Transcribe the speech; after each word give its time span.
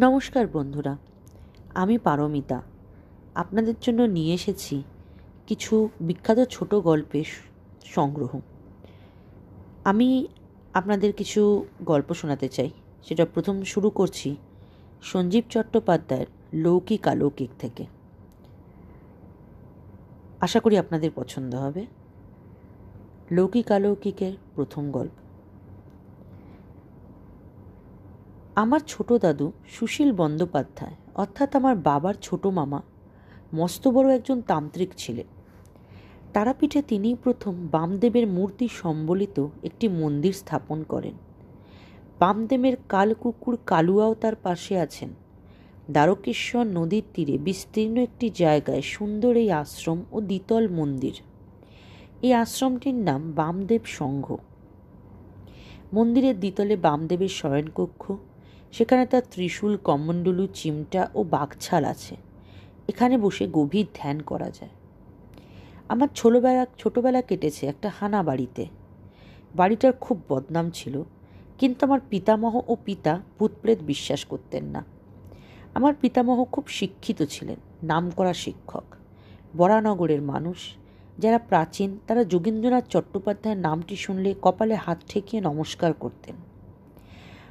নমস্কার 0.00 0.46
বন্ধুরা, 0.46 0.96
আমি 1.74 1.98
পারমিতা। 1.98 2.62
আপনাদের 3.34 3.74
জন্য 3.80 4.02
নিয়ে 4.02 4.34
এসেছি 4.34 4.82
কিছু 5.46 5.88
বিখ্যাত 6.00 6.38
ছোট 6.50 6.74
গল্পের 6.74 7.24
সংগ্রহ। 7.84 8.40
আমি 9.84 10.28
আপনাদের 10.74 11.12
কিছু 11.12 11.64
গল্প 11.82 12.14
শোনাতে 12.14 12.48
চাই। 12.48 12.70
সেটা 13.02 13.26
প্রথম 13.34 13.62
শুরু 13.62 13.90
করছি 13.90 14.36
সঞ্জীব 15.02 15.44
চট্টোপাধ্যায়ের 15.50 16.26
লৌকিক 16.54 17.08
আলৌকিক 17.08 17.50
থেকে। 17.58 17.86
আশা 20.40 20.60
করি 20.60 20.78
আপনাদের 20.78 21.10
পছন্দ 21.14 21.54
হবে। 21.54 21.86
লৌকিক 23.30 23.72
আলৌকিকের 23.72 24.32
প্রথম 24.54 24.90
গল্প। 24.90 25.27
আমার 28.62 28.80
ছোট 28.86 29.12
দাদু 29.12 29.52
সুশীল 29.68 30.10
বন্দ্যোপাধ্যায়, 30.12 30.96
অর্থাৎ 31.14 31.50
আমার 31.56 31.76
বাবার 31.76 32.14
ছোট 32.22 32.46
মামা, 32.46 32.80
মস্ত 33.54 33.88
বড় 33.88 34.08
একজন 34.14 34.40
তান্ত্রিক 34.40 34.90
ছিলেন। 34.96 35.28
তারাপীঠে 36.32 36.82
তিনিই 36.82 37.14
প্রথম 37.14 37.54
বামদেবের 37.70 38.26
মূর্তি 38.26 38.68
সম্বলিত 38.68 39.36
একটি 39.62 39.88
মন্দির 39.88 40.32
স্থাপন 40.32 40.78
করেন। 40.82 41.14
বামদেবের 42.18 42.74
কালকুকুর 42.88 43.58
কালুয়াও 43.66 44.14
তার 44.14 44.36
পাশে 44.36 44.74
আছেন। 44.80 45.10
দ্বারকেশ্বর 45.90 46.64
নদীর 46.66 47.04
তীরে 47.14 47.38
বিস্তীর্ণ 47.38 47.96
একটি 47.98 48.26
জায়গায় 48.30 48.82
সুন্দর 48.94 49.32
এই 49.36 49.50
আশ্রম 49.52 49.98
ও 50.12 50.16
দ্বিতল 50.20 50.64
মন্দির। 50.68 51.14
এই 52.22 52.32
আশ্রমটির 52.34 52.94
নাম 52.94 53.32
বামদেব 53.32 53.82
সংঘ। 53.98 54.26
মন্দিরের 55.92 56.36
দ্বিতলে 56.38 56.74
বামদেবের 56.76 57.32
শয়নকক্ষ 57.40 58.04
সেখানে 58.72 59.06
তার 59.06 59.22
ত্রিশূল 59.30 59.76
কমণ্ডলু, 59.76 60.46
চিমটা 60.54 61.10
ও 61.14 61.24
বাঘছাল 61.24 61.84
আছে। 61.84 62.16
এখানে 62.88 63.18
বসে 63.18 63.48
গভীর 63.48 63.86
ধ্যান 63.94 64.20
করা 64.20 64.50
যায়। 64.50 64.70
আমার 65.88 66.08
ছোটোবেলা 66.14 66.66
ছোটোবেলা 66.78 67.22
কেটেছে 67.22 67.66
একটা 67.66 67.90
হানা 68.00 68.22
বাড়িতে। 68.22 68.66
বাড়িটার 69.54 69.92
খুব 69.92 70.20
বদনাম 70.28 70.70
ছিল, 70.70 71.02
কিন্তু 71.58 71.86
আমার 71.86 72.00
পিতামহ 72.10 72.60
ও 72.68 72.76
পিতা 72.84 73.22
ভূতপ্রেত 73.38 73.78
বিশ্বাস 73.82 74.24
করতেন 74.24 74.64
না। 74.64 74.84
আমার 75.74 75.94
পিতামহ 76.00 76.44
খুব 76.44 76.66
শিক্ষিত 76.68 77.22
ছিলেন, 77.22 77.56
নামকরা 77.82 78.32
শিক্ষক। 78.32 78.84
বরানগরের 79.56 80.22
মানুষ, 80.22 80.58
যারা 81.18 81.38
প্রাচীন, 81.38 81.98
তারা 82.06 82.24
যোগেন্দ্রনাথ 82.24 82.84
চট্টোপাধ্যায়ের 82.88 83.58
নামটি 83.58 83.96
শুনলে 83.96 84.34
কপালে 84.42 84.74
হাত 84.74 84.98
ঠেকিয়ে 85.08 85.42
নমস্কার 85.42 85.92
করতেন। 85.92 86.47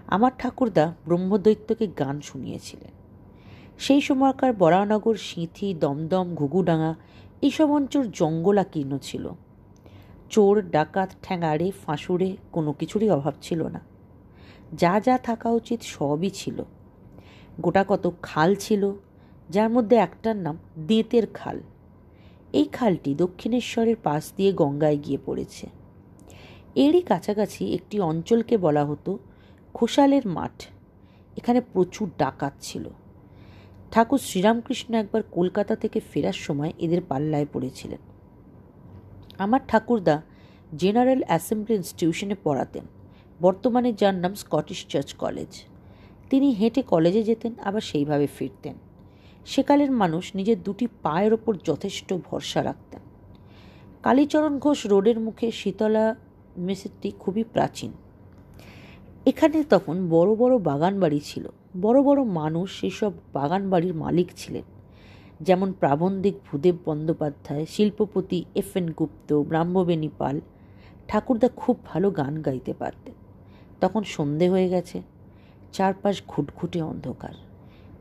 আমার 0.07 0.31
ঠাকুরদা 0.39 0.93
ব্রহ্মদৈত্যকে 1.05 1.87
গান 1.87 2.21
শুনিয়েছিলেন। 2.21 2.91
সেই 3.79 4.01
সময়কার 4.01 4.53
বরানগর 4.53 5.15
সিঁথি, 5.15 5.73
দমদম, 5.73 6.35
ঘুঘুডাঙ্গা 6.35 6.95
এইসব 7.41 7.71
অঞ্চল 7.71 8.09
জঙ্গলাকীর্ণ 8.13 8.97
ছিল। 8.97 9.29
চোর, 10.29 10.69
ডাকাত, 10.69 11.09
ঠ্যাঙাড়ে, 11.23 11.71
ফাঁসুড়ে 11.85 12.37
কোনো 12.51 12.73
কিছুরই 12.73 13.09
অভাব 13.09 13.33
ছিল 13.41 13.63
না। 13.63 13.79
যা 14.73 15.01
যা 15.05 15.17
থাকা 15.17 15.49
উচিত 15.49 15.81
সবই 15.81 16.29
ছিল। 16.29 16.63
গোটা 17.61 17.85
কত 17.87 18.11
খাল 18.21 18.55
ছিল, 18.55 18.91
যার 19.49 19.69
মধ্যে 19.69 19.95
একটার 19.95 20.35
নাম 20.35 20.57
দেঁতের 20.77 21.27
খাল। 21.33 21.59
এই 22.53 22.65
খালটি 22.65 23.15
দক্ষিণেশ্বরের 23.15 23.95
পাশ 24.03 24.31
দিয়ে 24.35 24.51
গঙ্গায় 24.53 24.97
গিয়ে 24.97 25.17
পড়েছে। 25.25 25.67
এরই 26.75 27.01
কাছাকাছি 27.01 27.73
একটি 27.73 27.99
অঞ্চলকে 27.99 28.57
বলা 28.57 28.85
হতো 28.85 29.17
খোসালের 29.77 30.27
মাঠ। 30.27 30.63
এখানে 31.37 31.61
প্রচুর 31.61 32.09
ডাকাত 32.17 32.53
ছিল। 32.61 32.89
ঠাকুর 33.91 34.19
শ্রীরামকৃষ্ণ 34.19 34.93
একবার 34.93 35.23
কলকাতা 35.31 35.75
থেকে 35.75 35.99
ফেরার 35.99 36.33
সময় 36.33 36.73
এদের 36.77 37.01
পাল্লায় 37.09 37.45
পড়েছিলেন। 37.53 37.97
আমার 39.37 39.59
ঠাকুরদা 39.67 40.21
জেনারেল 40.77 41.23
অ্যাসেম্বলি 41.27 41.75
ইনস্টিটিউশনে 41.75 42.35
পড়াতেন। 42.43 42.85
বর্তমানে 43.41 43.93
যার 43.93 44.15
নাম 44.15 44.33
স্কটিশ 44.33 44.85
চার্চ 44.87 45.13
কলেজ। 45.13 45.63
তিনি 46.29 46.49
হেঁটে 46.51 46.81
কলেজে 46.81 47.23
যেতেন, 47.23 47.53
আবার 47.63 47.81
সেইভাবে 47.81 48.27
ফিরতেন। 48.27 48.73
সেকালের 49.45 49.91
মানুষ 49.91 50.35
নিজের 50.35 50.63
দুটি 50.63 50.87
পায়ের 51.01 51.33
ওপর 51.33 51.57
যথেষ্ট 51.63 52.13
ভরসা 52.13 52.63
রাখতেন। 52.63 53.01
কালীচরণ 54.03 54.59
ঘোষ 54.59 54.85
রোডের 54.85 55.19
মুখে 55.19 55.51
শীতলা 55.51 56.15
মেসেজটি 56.57 57.11
খুবই 57.19 57.43
প্রাচীন। 57.43 57.91
এখানে 59.27 59.63
তখন 59.63 60.09
বড় 60.09 60.35
বড় 60.35 60.59
বাগান 60.59 60.99
বাড়ি 60.99 61.19
ছিল। 61.19 61.47
বড় 61.81 62.01
বড় 62.01 62.23
মানুষ 62.23 62.79
সেসব 62.79 63.11
বাগান 63.33 63.69
বাড়ির 63.69 63.93
মালিক 63.93 64.27
ছিলেন। 64.35 64.63
যেমন 65.41 65.73
প্রাবন্ধিক 65.73 66.35
ভূদেব 66.51 66.75
বন্দ্যোপাধ্যায়, 66.85 67.65
শিল্পপতি 67.69 68.45
এফ 68.55 68.77
এন 68.77 68.89
গুপ্ত, 68.91 69.33
ব্রাহ্মবেণী 69.33 70.09
পাল। 70.17 70.41
ঠাকুরদা 71.07 71.49
খুব 71.55 71.77
ভালো 71.85 72.11
গান 72.11 72.41
গাইতে 72.41 72.73
পারতেন। 72.73 73.13
তখন 73.81 74.03
সন্ধে 74.03 74.49
হয়ে 74.49 74.69
গেছে। 74.69 75.01
চারপাশ 75.73 76.21
ঘুটঘুটে 76.27 76.81
অন্ধকার। 76.81 77.33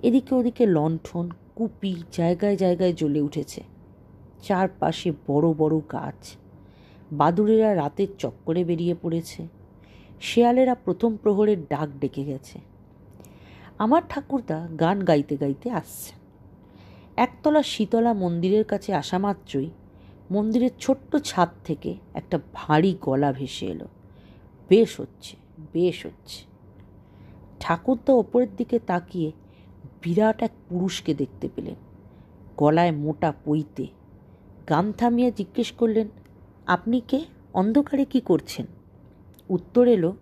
এদিকে 0.03 0.35
ওদিকে 0.35 0.67
লণ্ঠন, 0.67 1.31
কুপি 1.55 1.95
জায়গায় 2.13 2.57
জায়গায় 2.57 2.93
জ্বলে 2.93 3.21
উঠেছে। 3.21 3.63
চারপাশে 4.43 5.13
বড় 5.27 5.53
বড় 5.53 5.79
গাছ। 5.93 6.37
বাদুড়েরা 7.13 7.75
রাতের 7.75 8.09
চক্করে 8.19 8.65
বেরিয়ে 8.65 8.95
পড়েছে। 9.03 9.56
শেয়ালেরা 10.21 10.75
প্রথম 10.75 11.17
প্রহরের 11.17 11.65
ডাক 11.65 11.89
ডেকে 12.01 12.25
গেছে। 12.25 12.61
আমার 13.79 14.03
ঠাকুরদা 14.09 14.69
গান 14.81 15.05
গাইতে 15.05 15.37
গাইতে 15.37 15.71
আসছে। 15.71 16.13
একতলা 17.17 17.63
শীতলা 17.63 18.15
মন্দিরের 18.15 18.65
কাছে 18.65 18.95
আসা 18.95 19.19
মাত্রই 19.19 19.71
মন্দিরের 20.31 20.71
ছোট্ট 20.81 21.17
ছাদ 21.17 21.49
থেকে 21.65 21.97
একটা 22.15 22.39
ভারী 22.55 22.97
গলা 23.01 23.33
ভেসে 23.33 23.67
এলো। 23.67 23.89
বেশ 24.69 25.01
হচ্ছে 25.01 25.37
বেশ 25.73 26.07
হচ্ছে। 26.07 26.45
ঠাকুরদা 27.61 28.13
ওপরের 28.13 28.57
দিকে 28.57 28.79
তাকিয়ে 28.79 29.33
বিরাট 30.03 30.43
এক 30.43 30.51
পুরুষকে 30.69 31.15
দেখতে 31.15 31.49
পেলেন। 31.55 31.75
গলায় 32.57 32.93
মোটা 32.93 33.33
পইতে 33.45 33.87
গান 34.69 34.93
থামিয়ে 34.93 35.33
জিজ্ঞেস 35.33 35.73
করলেন, 35.73 36.09
আপনি 36.67 37.01
কে? 37.01 37.25
অন্ধকারে 37.55 38.05
কি 38.05 38.21
করছেন? 38.21 38.67
উত্তর 39.51 39.89
এলো, 39.89 40.17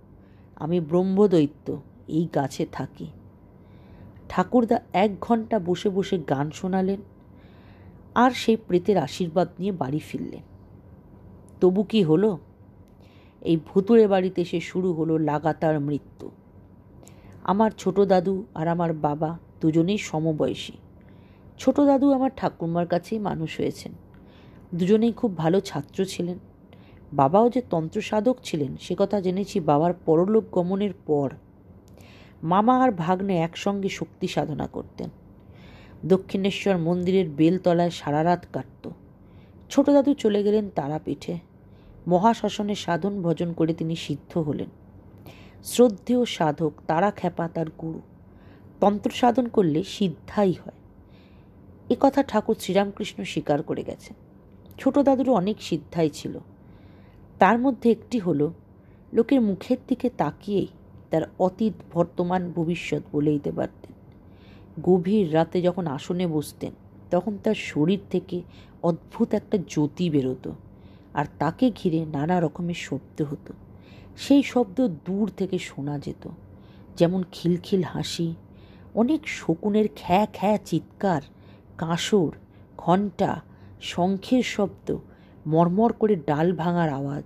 আমি 0.57 0.81
ব্রহ্মদৈত্য, 0.81 1.81
এই 2.09 2.29
গাছে 2.35 2.67
থাকি। 2.73 3.07
ঠাকুরদা 4.29 4.81
এক 4.93 5.21
ঘণ্টা 5.21 5.59
বসে 5.59 5.91
বসে 5.91 6.19
গান 6.19 6.51
শোনালেন, 6.51 7.01
আর 8.15 8.31
সেই 8.31 8.57
প্রেতের 8.57 8.99
আশীর্বাদ 8.99 9.49
নিয়ে 9.59 9.73
বাড়ি 9.73 9.99
ফিরলেন। 9.99 10.43
তবু 11.61 11.83
কি 11.83 12.03
হলো? 12.03 12.39
এই 13.43 13.57
ভুতুরে 13.57 14.07
বাড়িতে 14.07 14.45
সে 14.45 14.61
শুরু 14.61 14.93
হলো 14.93 15.19
লাগাতার 15.19 15.81
মৃত্যু। 15.81 16.31
আমার 17.45 17.71
ছোট 17.79 18.01
দাদু 18.01 18.45
আর 18.55 18.69
আমার 18.69 18.93
বাবা 18.93 19.39
দুজনেই 19.61 19.99
সমবয়সী। 19.99 20.73
ছোট 21.59 21.81
দাদু 21.81 22.13
আমার 22.13 22.31
ঠাকুরমার 22.37 22.87
কাছেই 22.87 23.19
মানুষ 23.19 23.61
হয়েছেন। 23.61 23.93
দুজনেই 24.75 25.13
খুব 25.13 25.37
ভালো 25.37 25.61
ছাত্র 25.61 26.05
ছিলেন। 26.05 26.39
বাবাও 27.15 27.51
যে 27.51 27.63
তন্ত্র 27.71 28.01
সাধক 28.01 28.37
ছিলেন, 28.45 28.77
সে 28.77 28.95
কথা 28.99 29.21
জেনেছি 29.21 29.61
বাবার 29.61 29.95
পরলোক 30.07 30.45
গমনের 30.53 30.91
পর। 31.07 31.31
মামা 32.43 32.83
আর 32.83 32.91
ভাগ্নে 32.91 33.37
একসঙ্গে 33.37 33.89
শক্তি 33.89 34.27
সাধনা 34.27 34.67
করতেন। 34.67 35.11
দক্ষিণেশ্বর 36.07 36.77
মন্দিরের 36.79 37.29
বেলতলায় 37.29 37.91
সারা 37.91 38.25
রাত 38.25 38.47
কাটত। 38.53 38.91
ছোট 39.71 39.91
দাদু 39.91 40.15
চলে 40.15 40.43
গেলেন 40.43 40.69
তারাপীঠে। 40.69 41.39
মহাশ্মশনে 42.09 42.75
সাধন 42.75 43.23
ভজন 43.23 43.53
করে 43.53 43.75
তিনি 43.75 43.97
সিদ্ধ 43.97 44.39
হলেন। 44.39 44.69
শ্রদ্ধেয় 45.65 46.25
সাধক, 46.25 46.73
তারা 46.87 47.11
খ্যাপা 47.11 47.49
তার 47.49 47.67
গুরু। 47.83 48.01
তন্ত্র 48.81 49.11
সাধন 49.11 49.49
করলে 49.49 49.83
সিদ্ধাই 49.83 50.53
হয়। 50.53 50.79
এ 51.91 51.97
কথা 52.01 52.23
ঠাকুর 52.23 52.57
শ্রীরামকৃষ্ণ 52.61 53.25
স্বীকার 53.25 53.63
করে 53.63 53.83
গেছেন। 53.83 54.17
ছোট 54.79 54.99
দাদুর 54.99 55.31
অনেক 55.31 55.63
সিদ্ধাই 55.63 56.11
ছিল। 56.11 56.39
তার 57.39 57.59
মধ্যে 57.59 57.91
একটি 57.91 58.19
হলো, 58.19 58.53
লোকের 59.13 59.41
মুখের 59.41 59.77
দিকে 59.89 60.11
তাকিয়েই 60.17 60.67
তার 61.11 61.23
অতীত 61.39 61.73
বর্তমান 61.93 62.53
ভবিষ্যৎ 62.57 63.03
বলে 63.13 63.31
দিতে 63.31 63.53
পারতেন। 63.53 63.93
গভীর 64.83 65.35
রাতে 65.35 65.63
যখন 65.63 65.87
আসনে 65.87 66.27
বসতেন, 66.27 66.73
তখন 67.11 67.39
তার 67.45 67.55
শরীর 67.55 68.01
থেকে 68.11 68.43
অদ্ভুত 68.83 69.35
একটা 69.35 69.59
জ্যোতি 69.69 70.11
বেরোতো 70.11 70.53
আর 71.15 71.25
তাকে 71.39 71.71
ঘিরে 71.71 72.05
নানা 72.05 72.41
রকমের 72.41 72.75
শব্দ 72.75 73.23
হতো। 73.23 73.53
সেই 74.17 74.43
শব্দ 74.43 74.89
দূর 74.89 75.31
থেকে 75.37 75.59
শোনা 75.59 75.99
যেত, 75.99 76.29
যেমন 76.97 77.25
খিলখিল 77.33 77.83
হাসি, 77.83 78.35
অনেক 78.95 79.29
শকুনের 79.29 79.87
খ্যা 79.97 80.27
খ্যা 80.35 80.59
চিৎকার, 80.65 81.23
কাঁসর, 81.79 82.31
ঘণ্টা, 82.79 83.41
শঙ্খের 83.81 84.43
শব্দ 84.43 84.99
মরমর 85.47 85.93
করে 85.93 86.17
ডাল 86.17 86.53
ভাঙার 86.57 86.91
আওয়াজ। 86.91 87.25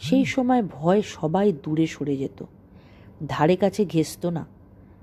সেই 0.00 0.24
সময় 0.24 0.62
ভয় 0.62 1.02
সবাই 1.02 1.52
দূরে 1.52 1.86
সরে 1.86 2.16
যেত। 2.16 2.44
ধারে 3.26 3.56
কাছে 3.56 3.84
ঘেসত 3.84 4.26
না। 4.26 4.46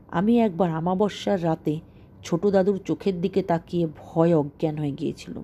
আমি 0.07 0.39
একবার 0.39 0.69
আমাবস্যার 0.71 1.43
রাতে 1.43 1.79
ছোট 2.23 2.45
দাদুর 2.45 2.77
চোখের 2.85 3.21
দিকে 3.21 3.43
তাকিয়ে 3.43 3.87
ভয় 3.97 4.37
অজ্ঞান 4.37 4.77
হয়ে 4.77 4.91
গিয়েছিল 4.91 5.41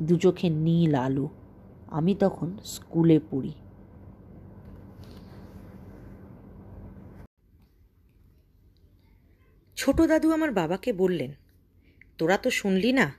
দু 0.00 0.16
চোখে 0.16 0.50
নীল 0.50 0.94
আলো। 0.94 1.28
আমি 1.90 2.14
তখন 2.14 2.56
স্কুলে 2.64 3.20
পড়ি। 3.30 3.52
ছোট 9.76 10.00
দাদু 10.00 10.32
আমার 10.32 10.52
বাবাকে 10.52 10.92
বললেন, 10.92 11.32
তোরা 12.18 12.36
তো 12.36 12.50
শুনলি 12.50 12.92
না? 12.92 13.12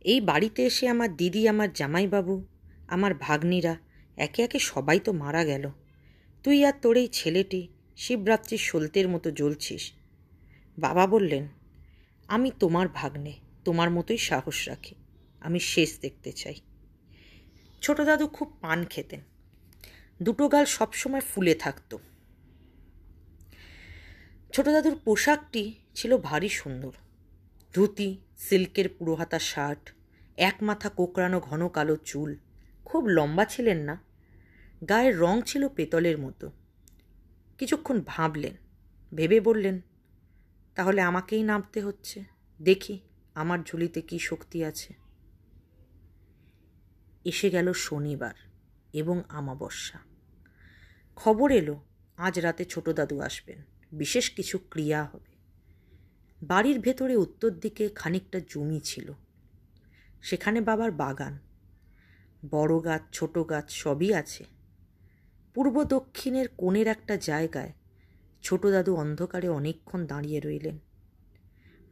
এই 0.00 0.20
বাড়িতে 0.20 0.66
এসে 0.66 0.88
আমার 0.88 1.16
দিদি, 1.16 1.48
আমার 1.48 1.72
জামাইবাবু, 1.72 2.46
আমার 2.88 3.14
ভাগ্নিরা 3.14 3.76
একে 4.16 4.42
একে 4.42 4.58
সবাই 4.58 5.00
তো 5.00 5.12
মারা 5.12 5.44
গেল। 5.44 5.70
তুই 6.42 6.64
আর 6.64 6.72
তোর 6.82 6.96
এই 6.96 7.08
ছেলেটি 7.08 7.68
শিবরাত্রির 7.96 8.58
সলতের 8.58 9.08
মতো 9.08 9.30
জ্বলছিস। 9.30 9.92
বাবা 10.78 11.06
বললেন, 11.06 11.48
আমি 12.28 12.50
তোমার 12.60 12.88
ভাগ্নে, 12.94 13.32
তোমার 13.64 13.90
মতোই 13.90 14.18
সাহস 14.18 14.68
রাখি। 14.68 14.94
আমি 15.40 15.60
শেষ 15.60 16.00
দেখতে 16.00 16.32
চাই। 16.32 16.54
ছোট 17.82 18.00
দাদু 18.00 18.26
খুব 18.26 18.56
পান 18.60 18.84
খেতেন। 18.84 19.20
দুটো 20.22 20.48
গাল 20.48 20.64
সবসময় 20.64 21.20
ফুলে 21.20 21.54
থাকতো। 21.54 21.98
ছোট 24.52 24.68
দাদুর 24.68 24.98
পোশাকটি 25.04 25.74
ছিল 25.94 26.16
ভারী 26.18 26.48
সুন্দর। 26.48 26.92
ধুতি 27.74 28.16
সিল্কের 28.48 28.88
পুরো 28.88 29.14
হাতা 29.14 29.38
শার্ট, 29.38 29.94
এক 30.36 30.56
মাথা 30.60 30.88
কোকড়ানো 30.88 31.40
ঘন 31.40 31.68
কালো 31.68 31.96
চুল। 31.96 32.36
খুব 32.84 33.06
লম্বা 33.06 33.44
ছিলেন 33.44 33.78
না। 33.78 34.02
গায়ের 34.88 35.18
রং 35.18 35.42
ছিল 35.42 35.68
পেতলের 35.68 36.18
মতো। 36.18 36.50
কিছুক্ষণ 37.58 38.00
ভাবলেন, 38.06 38.54
ভেবে 39.14 39.40
বললেন, 39.40 39.80
তাহলে 40.74 41.00
আমাকেই 41.00 41.42
নামতে 41.42 41.80
হচ্ছে। 41.80 42.24
দেখি 42.62 43.00
আমার 43.34 43.58
ঝুলিতে 43.62 44.02
কি 44.02 44.18
শক্তি 44.18 44.64
আছে। 44.64 44.94
এসে 47.24 47.50
গেল 47.50 47.72
শনিবার 47.72 48.34
এবং 48.92 49.22
আমাবস্যা। 49.28 49.98
খবর 51.16 51.52
এলো, 51.52 51.84
আজ 52.16 52.38
রাতে 52.38 52.64
ছোট 52.64 52.88
দাদু 52.88 53.20
আসবেন। 53.20 53.62
বিশেষ 53.92 54.30
কিছু 54.30 54.58
ক্রিয়া 54.58 55.04
হবে। 55.04 55.29
বাড়ির 56.42 56.78
ভেতরে 56.78 57.16
উত্তর 57.16 57.50
দিকে 57.50 57.88
খানিকটা 57.88 58.40
জমি 58.48 58.80
ছিল। 58.80 59.12
সেখানে 60.22 60.60
বাবার 60.60 60.90
বাগান। 60.90 61.38
বড় 62.50 62.84
গাছ, 62.84 63.02
ছোট 63.12 63.38
গাছ 63.38 63.70
সবই 63.70 64.14
আছে। 64.14 64.44
পূর্ব 65.54 65.84
দক্ষিণের 65.84 66.46
কোণের 66.56 66.86
একটা 66.86 67.16
জায়গায় 67.16 67.72
ছোট 68.42 68.66
দাদু 68.66 68.96
অন্ধকারে 68.96 69.48
অনেকক্ষণ 69.48 70.06
দাঁড়িয়ে 70.06 70.40
রইলেন। 70.40 70.78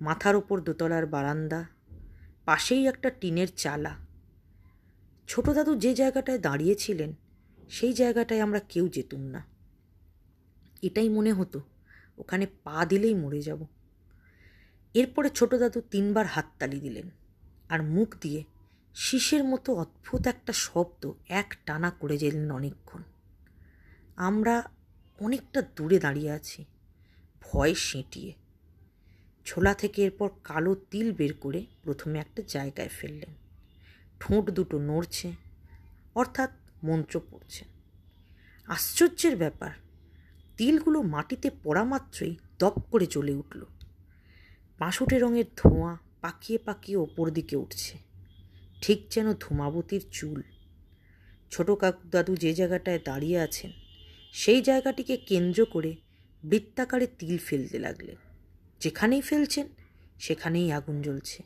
মাথার 0.01 0.37
ওপর 0.37 0.61
দোতলার 0.61 1.07
বারান্দা, 1.07 1.67
পাশেই 2.45 2.87
একটা 2.87 3.11
টিনের 3.11 3.47
চালা। 3.57 3.97
ছোট 5.29 5.51
দাদু 5.51 5.77
যে 5.77 5.95
জায়গাটায় 5.95 6.39
দাঁড়িয়েছিলেন, 6.39 7.13
সেই 7.69 7.93
জায়গাটায় 7.93 8.41
আমরা 8.41 8.61
কেউ 8.61 8.89
যেতুম 8.89 9.21
না। 9.21 9.45
এটাই 10.83 11.09
মনে 11.09 11.33
হতো, 11.33 11.61
ওখানে 12.19 12.47
পা 12.65 12.87
দিলেই 12.87 13.15
মরে 13.15 13.43
যাব। 13.43 13.67
এরপরে 14.95 15.31
ছোট 15.31 15.55
দাদু 15.55 15.81
তিনবার 15.81 16.27
হাততালি 16.27 16.81
দিলেন 16.81 17.11
আর 17.69 17.83
মুখ 17.83 18.17
দিয়ে 18.21 18.45
শীষের 18.95 19.45
মতো 19.45 19.75
অদ্ভুত 19.75 20.27
একটা 20.27 20.53
শব্দ 20.53 21.13
এক 21.29 21.57
টানা 21.67 21.91
করে 21.91 22.19
গেলেন 22.19 22.51
অনেকক্ষণ। 22.51 23.03
আমরা 24.17 24.71
অনেকটা 25.19 25.63
দূরে 25.77 25.99
দাঁড়িয়ে 25.99 26.31
আছি, 26.31 26.65
ভয় 27.43 27.75
সেঁটিয়ে। 27.75 28.33
ছোলা 29.45 29.75
থেকে 29.75 30.05
এরপর 30.05 30.31
কালো 30.45 30.75
তিল 30.91 31.13
বের 31.13 31.35
করে 31.35 31.67
প্রথমে 31.83 32.19
একটা 32.19 32.43
জায়গায় 32.49 32.89
ফেললেন। 32.89 33.35
ঠোঁট 34.21 34.51
দুটো 34.51 34.79
নড়ছে, 34.79 35.33
অর্থাৎ 36.15 36.51
মন্ত্র 36.85 37.21
পড়ছে। 37.31 37.65
আশ্চর্যের 38.67 39.37
ব্যাপার, 39.37 39.71
তিলগুলো 40.57 41.03
মাটিতে 41.03 41.51
পড়া 41.63 41.85
মাত্রই 41.85 42.37
দপ 42.59 42.81
করে 42.91 43.07
চলে 43.07 43.33
উঠল। 43.33 43.65
পাঁশুটে 44.79 45.19
রঙের 45.19 45.45
ধোঁয়া 45.57 45.97
পাকিয়ে 46.21 46.59
পাকিয়ে 46.59 46.99
ওপর 46.99 47.31
দিকে 47.31 47.57
উঠছে। 47.57 47.99
ঠিক 48.83 49.07
যেন 49.11 49.35
ধূমাবতীর 49.35 50.05
চুল। 50.11 50.43
ছোট 51.51 51.71
কাকু 51.71 52.09
দাদু 52.09 52.37
যে 52.37 52.55
জায়গাটায় 52.55 52.99
দাঁড়িয়ে 53.05 53.39
আছেন, 53.41 53.73
সেই 54.33 54.63
জায়গাটিকে 54.63 55.17
কেন্দ্র 55.17 55.65
করে 55.65 55.97
বৃত্তাকারে 56.45 57.07
তিল 57.19 57.39
ফেলতে 57.39 57.79
লাগলেন। 57.79 58.17
যেখানেই 58.81 59.21
ফেলছেন, 59.21 59.69
সেখানেই 60.19 60.73
আগুন 60.73 61.03
জ্বলছে। 61.03 61.43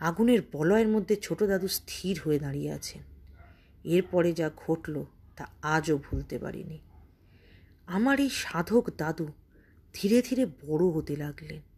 আগুনের 0.00 0.38
বলয়ের 0.52 0.88
মধ্যে 0.88 1.16
ছোট 1.16 1.42
দাদু 1.42 1.68
স্থির 1.68 2.20
হয়ে 2.24 2.38
দাঁড়িয়ে 2.38 2.72
আছেন। 2.72 3.02
এরপরে 3.84 4.32
যা 4.32 4.50
ঘটল, 4.56 5.04
তা 5.36 5.46
আজও 5.62 5.98
ভুলতে 5.98 6.38
পারিনি। 6.38 6.78
আমার 7.86 8.20
এই 8.20 8.30
সাধক 8.30 8.90
দাদু 8.96 9.28
ধীরে 9.94 10.22
ধীরে 10.22 10.46
বড় 10.46 10.86
হতে 10.86 11.16
লাগলেন। 11.16 11.69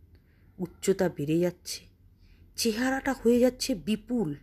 উচ্চতা 0.62 1.08
বেড়ে 1.08 1.40
যাচ্ছে। 1.40 1.80
চেহারাটা 2.56 3.12
হয়ে 3.12 3.38
যাচ্ছে 3.40 3.74
বিপুল। 3.74 4.34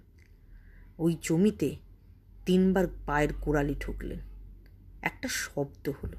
ওই 1.00 1.18
জমিতে 1.22 1.76
তিনবার 2.46 2.86
পায়ের 3.06 3.34
গোড়ালি 3.34 3.76
ঠুকলেন। 3.80 4.20
একটা 5.02 5.28
শব্দ 5.28 5.90
হলো, 6.04 6.18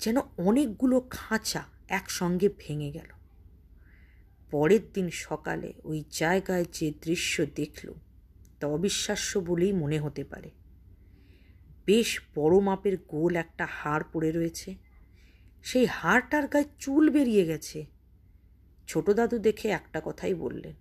যেন 0.00 0.16
অনেকগুলো 0.38 0.96
খাঁচা 1.10 1.62
একসঙ্গে 1.88 2.48
ভেঙে 2.58 2.90
গেল। 2.90 3.10
পরের 4.50 4.80
দিন 4.94 5.10
সকালে 5.10 5.72
ওই 5.84 6.04
জায়গায় 6.10 6.64
যে 6.72 6.92
দৃশ্য 7.02 7.46
দেখল, 7.54 7.92
তা 8.60 8.66
অবিশ্বাস্য 8.66 9.38
বলেই 9.38 9.72
মনে 9.72 9.98
হতে 10.00 10.24
পারে। 10.24 10.50
বেশ 11.86 12.20
বড় 12.34 12.60
মাপের 12.60 12.96
গোল 13.08 13.36
একটা 13.36 13.66
হাড় 13.70 14.04
পড়ে 14.12 14.30
রয়েছে। 14.32 14.74
সেই 15.62 15.86
হাড়টার 15.86 16.46
গায়ে 16.46 16.64
চুল 16.78 17.10
বেরিয়ে 17.10 17.44
গেছে। 17.44 17.91
দাদু 19.12 19.38
দেখে 19.38 19.68
একটা 19.68 20.00
কথাই 20.04 20.34
বললেন, 20.34 20.72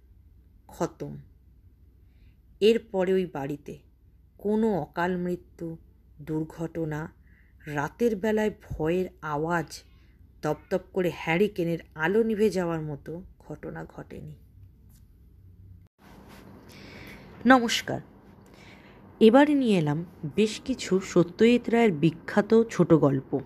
খতম। 0.67 1.17
এরপরে 2.59 3.13
ওই 3.13 3.25
বাড়িতে 3.25 3.77
কোনো 4.37 4.73
অকাল 4.73 5.17
মৃত্যু, 5.17 5.77
দুর্ঘটনা, 6.21 7.13
রাতের 7.65 8.15
বেলায় 8.15 8.51
ভয়ের 8.69 9.05
আওয়াজ 9.21 9.83
তপতপ 10.41 10.81
করে 10.93 11.11
হ্যারিকেনের 11.15 11.79
আলো 11.95 12.23
নিভে 12.23 12.49
যাওয়ার 12.49 12.81
মতো 12.81 13.23
ঘটনা 13.39 13.85
ঘটেনি। 13.85 14.35
নমস্কার। 17.45 18.01
এবারে 19.19 19.53
নিয়ে 19.53 19.77
এলাম 19.77 20.05
বেশ 20.35 20.61
কিছু 20.65 20.99
সত্যজিৎ 20.99 21.69
রায়ের 21.69 21.91
বিখ্যাত 21.91 22.63
ছোট 22.69 22.93
গল্প। 22.93 23.39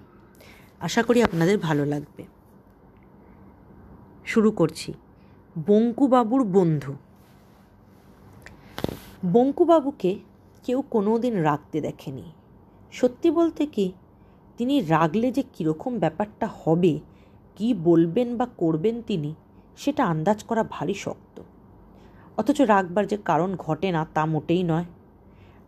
আশা 0.80 1.04
করি 1.04 1.24
আপনাদের 1.24 1.58
ভালো 1.58 1.86
লাগবে। 1.86 2.35
শুরু 4.26 4.52
করছি। 4.52 4.94
বঙ্কুবাবুর 5.68 6.44
বন্ধু। 6.44 6.96
বঙ্কুবাবুকে 9.34 10.16
কেউ 10.64 10.84
কোনো 10.90 11.20
দিন 11.20 11.36
রাখতে 11.36 11.82
দেখেনি। 11.82 12.24
সত্যি 12.92 13.32
বলতে 13.32 13.66
কি, 13.66 13.92
তিনি 14.58 14.80
রাগলে 14.80 15.32
যে 15.32 15.44
কীরকম 15.54 16.00
ব্যাপারটা 16.00 16.50
হবে, 16.64 17.00
কি 17.56 17.74
বলবেন 17.74 18.38
বা 18.38 18.48
করবেন 18.58 19.02
তিনি, 19.02 19.36
সেটা 19.78 20.06
আন্দাজ 20.06 20.44
করা 20.44 20.66
ভারী 20.70 20.94
শক্ত। 20.94 21.42
অথচ 22.38 22.62
রাগবার 22.62 23.08
যে 23.08 23.18
কারণ 23.18 23.56
ঘটে 23.56 23.92
না, 23.92 24.08
তা 24.14 24.26
মোটেই 24.26 24.64
নয়। 24.64 24.86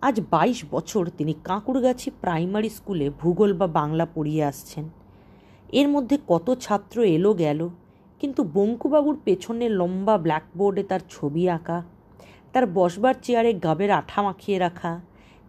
আজ 0.01 0.21
বাইশ 0.29 0.65
বছর 0.71 1.09
তিনি 1.17 1.33
কাঁকুড়গাছি 1.43 2.11
প্রাইমারি 2.21 2.69
স্কুলে 2.69 3.09
ভূগোল 3.09 3.53
বা 3.53 3.67
বাংলা 3.67 4.07
পড়িয়ে 4.15 4.43
আসছেন। 4.43 4.89
এর 5.69 5.87
মধ্যে 5.87 6.17
কত 6.27 6.55
ছাত্র 6.61 7.01
এলো 7.01 7.33
গেল 7.33 7.69
কিন্তু 8.21 8.41
বঙ্কুবাবুর 8.43 9.17
পেছনে 9.25 9.65
লম্বা 9.69 10.15
ব্ল্যাকবোর্ডে 10.17 10.83
তার 10.83 11.01
ছবি 11.09 11.43
আঁকা, 11.49 11.79
তার 12.53 12.65
বসবার 12.67 13.15
চেয়ারে 13.21 13.51
গাবের 13.65 13.91
আঠা 13.91 14.19
মাখিয়ে 14.21 14.57
রাখা, 14.59 14.91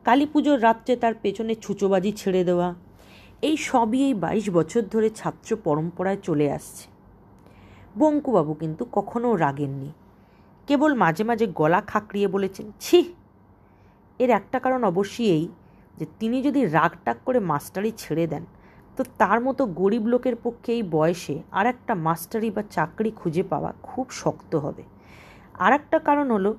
কালী 0.05 0.27
পুজোর 0.27 0.59
রাত্রে 0.63 0.93
তার 0.97 1.15
পেছনে 1.23 1.53
ছুচোবাজি 1.55 2.13
ছেড়ে 2.13 2.43
দেওয়া, 2.45 2.69
এই 3.43 3.57
সবই 3.57 4.01
এই 4.03 4.15
বাইশ 4.15 4.47
বছর 4.51 4.83
ধরে 4.91 5.09
ছাত্র 5.11 5.51
পরম্পরায় 5.57 6.21
চলে 6.23 6.47
আসছে। 6.53 6.85
বঙ্কুবাবু 7.99 8.53
কিন্তু 8.55 8.83
কখনও 8.93 9.31
রাগেননি, 9.37 9.91
কেবল 10.69 10.93
মাঝে 10.95 11.25
মাঝে 11.25 11.47
গলা 11.61 11.81
খাকড়িয়ে 11.81 12.29
বলেছেন, 12.29 12.67
ছি! 12.81 12.99
এর 14.21 14.31
একটা 14.31 14.59
কারণ 14.59 14.81
অবশ্যই 14.85 15.31
এই 15.37 15.45
যে 15.99 16.07
তিনি 16.19 16.37
যদি 16.43 16.61
রাগ 16.67 16.93
টাগ 17.05 17.17
করে 17.25 17.39
মাস্টারি 17.41 17.91
ছেড়ে 17.97 18.25
দেন 18.27 18.45
তো 18.99 19.05
তার 19.19 19.41
মতো 19.41 19.67
গরিব 19.67 20.07
লোকের 20.07 20.37
পক্ষে 20.37 20.73
এই 20.73 20.83
বয়সে 20.83 21.43
আর 21.51 21.67
একটা 21.67 21.95
মাস্টারি 21.95 22.51
বা 22.51 22.63
চাকরি 22.71 23.11
খুঁজে 23.11 23.43
পাওয়া 23.43 23.73
খুব 23.83 24.07
শক্ত 24.11 24.55
হবে। 24.55 24.83
আর 25.55 25.73
একটা 25.73 25.99
কারণ 25.99 26.31
হলো, 26.31 26.55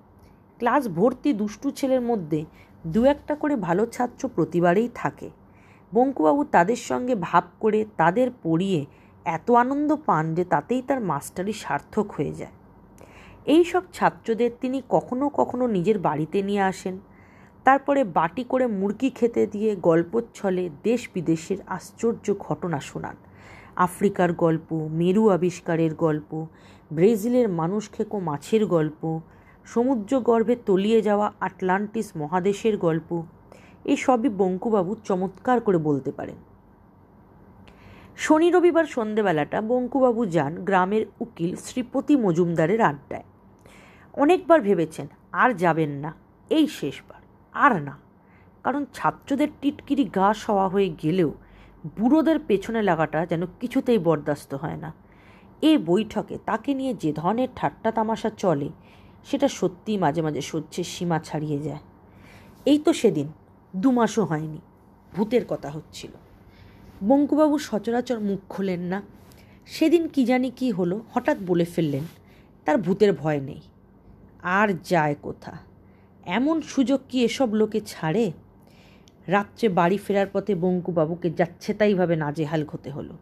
ক্লাস 0.60 0.88
ভর্তি 0.88 1.34
দুষ্টু 1.34 1.72
ছেলের 1.72 2.02
মধ্যে 2.02 2.46
দু 2.88 3.06
একটা 3.06 3.36
করে 3.36 3.56
ভালো 3.56 3.86
ছাত্র 3.86 4.30
প্রতিবারেই 4.36 4.90
থাকে। 4.96 5.30
বঙ্কুবাবু 5.94 6.44
তাদের 6.44 6.76
সঙ্গে 6.76 7.16
ভাব 7.16 7.44
করে 7.60 7.86
তাদের 7.98 8.32
পড়িয়ে 8.44 8.86
এত 9.26 9.52
আনন্দ 9.52 9.96
পান 10.06 10.36
যে 10.36 10.44
তাতেই 10.44 10.82
তার 10.82 11.00
মাস্টারি 11.02 11.54
সার্থক 11.54 12.12
হয়ে 12.12 12.32
যায়। 12.32 12.52
এই 13.46 13.64
সব 13.64 13.84
ছাত্রদের 13.94 14.52
তিনি 14.62 14.82
কখনো 14.90 15.30
কখনো 15.30 15.68
নিজের 15.68 16.00
বাড়িতে 16.00 16.42
নিয়ে 16.42 16.62
আসেন। 16.62 17.00
তারপরে 17.70 18.04
বাটি 18.04 18.44
করে 18.44 18.68
মুরগি 18.68 19.10
খেতে 19.10 19.48
দিয়ে 19.48 19.76
গল্পচ্ছলে 19.76 20.70
দেশ 20.84 21.10
বিদেশের 21.14 21.58
আশ্চর্য 21.68 22.26
ঘটনা 22.40 22.80
শোনান। 22.80 23.16
আফ্রিকার 23.76 24.34
গল্প, 24.34 24.88
মেরু 24.92 25.30
আবিষ্কারের 25.30 25.94
গল্প, 25.96 26.46
ব্রাজিলের 26.92 27.50
মানুষ 27.50 27.92
খেকো 27.92 28.20
মাছের 28.20 28.66
গল্প, 28.66 29.02
সমুদ্র 29.66 30.20
গর্ভে 30.20 30.56
তলিয়ে 30.66 31.02
যাওয়া 31.02 31.32
আটলান্টিস 31.40 32.08
মহাদেশের 32.16 32.78
গল্প 32.78 33.24
এই 33.86 33.98
সবই 33.98 34.30
বঙ্কুবাবু 34.30 34.96
চমৎকার 35.04 35.62
করে 35.62 35.78
বলতে 35.78 36.12
পারেন। 36.12 36.36
শনি 38.16 38.50
রবিবার 38.50 38.86
সন্ধেবেলাটা 38.86 39.62
বঙ্কুবাবু 39.62 40.26
যান 40.26 40.54
গ্রামের 40.56 41.06
উকিল 41.20 41.56
শ্রীপতি 41.56 42.16
মজুমদারের 42.16 42.82
আড্ডায়। 42.82 43.24
অনেকবার 44.14 44.62
ভেবেছেন, 44.62 45.08
আর 45.32 45.54
যাবেন 45.54 45.90
না, 45.90 46.14
এই 46.50 46.68
শেষবার। 46.68 47.19
আর 47.54 47.82
না। 47.82 47.98
কারণ 48.64 48.86
ছাত্রদের 48.94 49.48
টিটকিরি 49.62 50.06
গা 50.06 50.34
সওয়া 50.34 50.68
হয়ে 50.68 50.90
গেলেও 51.04 51.34
বুড়োদের 52.00 52.40
পেছনে 52.40 52.82
লাগাটা 52.82 53.26
যেন 53.26 53.46
কিছুতেই 53.60 53.98
বরদাস্ত 53.98 54.54
হয় 54.54 54.76
না। 54.76 54.94
এ 55.62 55.78
বৈঠকে 55.78 56.38
তাকে 56.46 56.74
নিয়ে 56.74 56.94
যে 56.94 57.14
ধরনের 57.14 57.48
ঠাট্টা 57.56 57.92
তামাশা 57.92 58.30
চলে, 58.30 58.70
সেটা 59.26 59.48
সত্যিই 59.48 59.98
মাঝে 59.98 60.22
মাঝে 60.22 60.42
সহ্যের 60.42 60.84
সীমা 60.84 61.20
ছাড়িয়ে 61.20 61.60
যায়। 61.60 61.80
এই 62.66 62.80
তো 62.80 62.94
সেদিন, 62.94 63.28
দু 63.76 63.92
মাসও 63.92 64.26
হয়নি, 64.26 64.62
ভূতের 65.14 65.42
কথা 65.48 65.70
হচ্ছিল। 65.70 66.12
বঙ্কুবাবু 67.08 67.58
সচরাচর 67.58 68.20
মুখ 68.20 68.40
খোলেন 68.50 68.80
না। 68.80 69.02
সেদিন 69.66 70.08
কি 70.08 70.26
জানি 70.26 70.52
কি 70.52 70.72
হলো, 70.72 71.02
হঠাৎ 71.14 71.38
বলে 71.48 71.66
ফেললেন, 71.66 72.04
তার 72.66 72.78
ভূতের 72.78 73.14
ভয় 73.14 73.40
নেই। 73.40 73.62
আর 74.42 74.74
যায় 74.84 75.16
কোথা? 75.22 75.58
এমন 76.30 76.62
সুযোগ 76.62 77.00
কি 77.10 77.24
এসব 77.24 77.54
লোকে 77.54 77.82
ছাড়ে? 77.86 78.32
রাত্রে 79.28 79.70
বাড়ি 79.70 79.98
ফেরার 79.98 80.28
পথে 80.34 80.56
বঙ্কুবাবুকে 80.56 81.30
যাচ্ছে 81.30 81.74
তাইভাবে 81.74 82.16
নাজেহাল 82.16 82.66
হতে 82.72 82.90
হলো। 82.92 83.18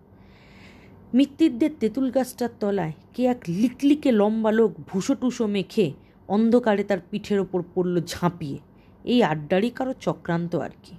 মৃত্যুদের 1.14 1.70
তেঁতুল 1.80 2.12
গাছটার 2.12 2.50
তলায় 2.60 2.94
কে 3.14 3.26
এক 3.26 3.38
লিকলিকে 3.48 4.12
লম্বা 4.12 4.52
লোক 4.52 4.72
ভুসো 4.88 5.14
টুসো 5.16 5.48
মেখে 5.48 5.92
অন্ধকারে 6.28 6.84
তার 6.84 6.98
পিঠের 7.12 7.40
ওপর 7.40 7.64
পড়ল 7.76 8.02
ঝাঁপিয়ে। 8.08 8.58
এই 9.04 9.24
আড্ডারই 9.24 9.70
কারও 9.70 9.94
চক্রান্ত 10.00 10.56
আর 10.56 10.70
কি। 10.84 10.96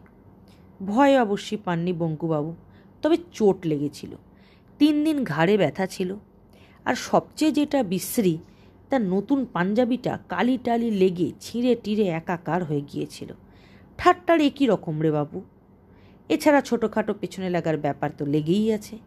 ভয় 0.86 1.20
অবশ্যই 1.20 1.58
পাননি 1.64 1.92
বঙ্কুবাবু, 1.92 2.54
তবে 3.02 3.16
চোট 3.32 3.66
লেগেছিল। 3.66 4.12
তিন 4.78 5.04
দিন 5.04 5.24
ঘাড়ে 5.24 5.56
ব্যথা 5.56 5.86
ছিল। 5.86 6.16
আর 6.84 6.94
সবচেয়ে 6.94 7.52
যেটা 7.52 7.82
বিশ্রী 7.82 8.38
তার 8.90 9.02
নতুন 9.02 9.46
পাঞ্জাবিটা 9.52 10.18
কালি 10.28 10.58
টালি 10.64 10.90
লেগে 10.90 11.32
ছিঁড়ে 11.40 11.74
টিড়ে 11.74 12.04
একাকার 12.04 12.64
হয়ে 12.64 12.80
গিয়েছিল। 12.80 13.32
ঠাট্টার 13.98 14.40
একই 14.40 14.66
রকম 14.66 15.00
রে 15.00 15.10
বাবু। 15.10 15.42
এছাড়া 16.28 16.60
ছোটোখাটো 16.60 17.14
পেছনে 17.14 17.50
লাগার 17.50 17.76
ব্যাপার 17.76 18.10
তো 18.18 18.26
লেগেই 18.26 18.72
আছে। 18.72 18.98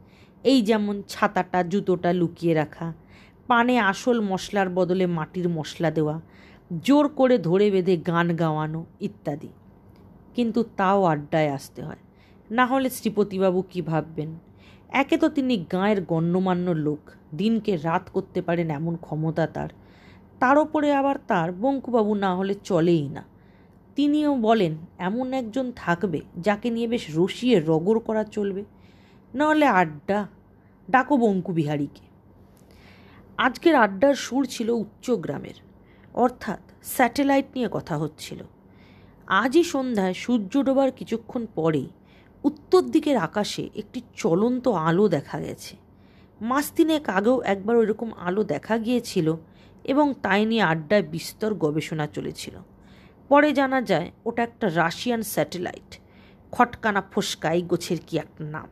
এই 0.43 0.61
যেমন 0.61 1.03
ছাতাটা, 1.07 1.63
জুতোটা 1.63 2.13
লুকিয়ে 2.13 2.53
রাখা, 2.53 2.93
পানে 3.47 3.79
আসল 3.79 4.21
মশলার 4.21 4.69
বদলে 4.69 5.05
মাটির 5.07 5.50
মশলা 5.50 5.91
দেওয়া, 5.91 6.21
জোর 6.83 7.09
করে 7.09 7.38
ধরে 7.38 7.71
বেঁধে 7.71 7.97
গান 7.97 8.35
গাওয়ানো 8.35 8.85
ইত্যাদি। 9.00 9.47
কিন্তু 10.35 10.63
তাও 10.77 11.03
আড্ডায় 11.03 11.50
আসতে 11.50 11.83
হয়। 11.83 12.01
না 12.51 12.65
হলে 12.65 12.89
শ্রীপতিবাবু 12.89 13.61
কী 13.61 13.81
ভাববেন? 13.81 14.35
একে 14.91 15.17
তো 15.17 15.29
তিনি 15.29 15.57
গাঁয়ের 15.57 16.05
গণ্যমান্য 16.05 16.71
লোক, 16.71 17.12
দিনকে 17.36 17.77
রাত 17.77 18.10
করতে 18.13 18.41
পারেন 18.41 18.69
এমন 18.69 18.95
ক্ষমতা 18.95 19.48
তার। 19.48 19.69
তার 20.39 20.57
ওপরে 20.57 20.93
আবার 20.93 21.15
তার 21.27 21.51
বঙ্কুবাবু 21.51 22.15
না 22.15 22.36
হলে 22.36 22.53
চলেই 22.53 23.10
না। 23.10 23.24
তিনিও 23.95 24.36
বলেন, 24.36 24.77
এমন 25.00 25.33
একজন 25.33 25.71
থাকবে 25.75 26.21
যাকে 26.38 26.69
নিয়ে 26.69 26.88
বেশ 26.88 27.05
রসিয়ে 27.15 27.60
রগর 27.60 28.00
করা 28.00 28.24
চলবে। 28.24 28.63
নাহলে 29.33 29.65
আড্ডা, 29.65 30.27
ডাকো 30.89 31.17
বঙ্কু 31.17 31.53
বিহারীকে। 31.53 32.01
আজকের 33.38 33.75
আড্ডার 33.75 34.15
সুর 34.15 34.45
ছিল 34.45 34.69
উচ্চগ্রামের 34.69 35.53
অর্থাৎ 36.13 36.60
স্যাটেলাইট 36.83 37.45
নিয়ে 37.55 37.69
কথা 37.71 37.98
হচ্ছিল। 37.98 38.43
আজই 39.27 39.63
সন্ধ্যায় 39.63 40.13
সূর্য 40.13 40.63
ডোবার 40.63 40.91
কিছুক্ষণ 40.91 41.45
পরেই 41.55 41.88
উত্তর 42.43 42.81
দিকের 42.81 43.17
আকাশে 43.17 43.69
একটি 43.75 44.01
চলন্ত 44.15 44.67
আলো 44.67 45.07
দেখা 45.07 45.39
গেছে। 45.39 45.75
মাস 46.41 46.71
তিনেক 46.71 47.10
আগেও 47.10 47.41
একবার 47.41 47.75
ওইরকম 47.77 48.12
আলো 48.17 48.43
দেখা 48.43 48.77
গিয়েছিল 48.77 49.36
এবং 49.83 50.13
তাই 50.21 50.45
নিয়ে 50.45 50.62
আড্ডায় 50.62 51.03
বিস্তর 51.03 51.53
গবেষণা 51.53 52.07
চলেছিল। 52.07 52.55
পরে 53.29 53.53
জানা 53.53 53.81
যায়, 53.81 54.12
ওটা 54.25 54.43
একটা 54.43 54.69
রাশিয়ান 54.75 55.21
স্যাটেলাইট। 55.21 56.00
খটকানা 56.51 57.03
ফোসকা 57.12 57.53
এই 57.53 57.62
গোছের 57.62 57.98
কি 58.07 58.17
একটা 58.17 58.43
নাম? 58.43 58.67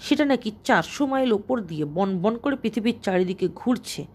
সেটা 0.00 0.24
নাকি 0.24 0.52
চারশো 0.64 1.06
মাইল 1.06 1.32
ওপর 1.32 1.60
দিয়ে 1.60 1.84
বন 1.84 2.18
বন 2.18 2.38
করে 2.38 2.56
পৃথিবীর 2.56 2.94
চারিদিকে 3.02 3.48
ঘুরছে 3.54 4.06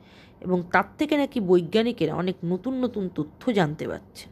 এবং 0.42 0.64
তার 0.72 0.84
থেকে 0.98 1.18
নাকি 1.18 1.40
বৈজ্ঞানিকেরা 1.40 2.14
অনেক 2.16 2.36
নতুন 2.46 2.74
নতুন 2.84 3.10
তথ্য 3.16 3.54
জানতে 3.54 3.88
পারছে। 3.88 4.30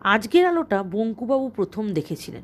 আজকের 0.00 0.46
আলোটা 0.46 0.82
বঙ্কুবাবু 0.82 1.48
প্রথম 1.48 1.92
দেখেছিলেন। 1.92 2.42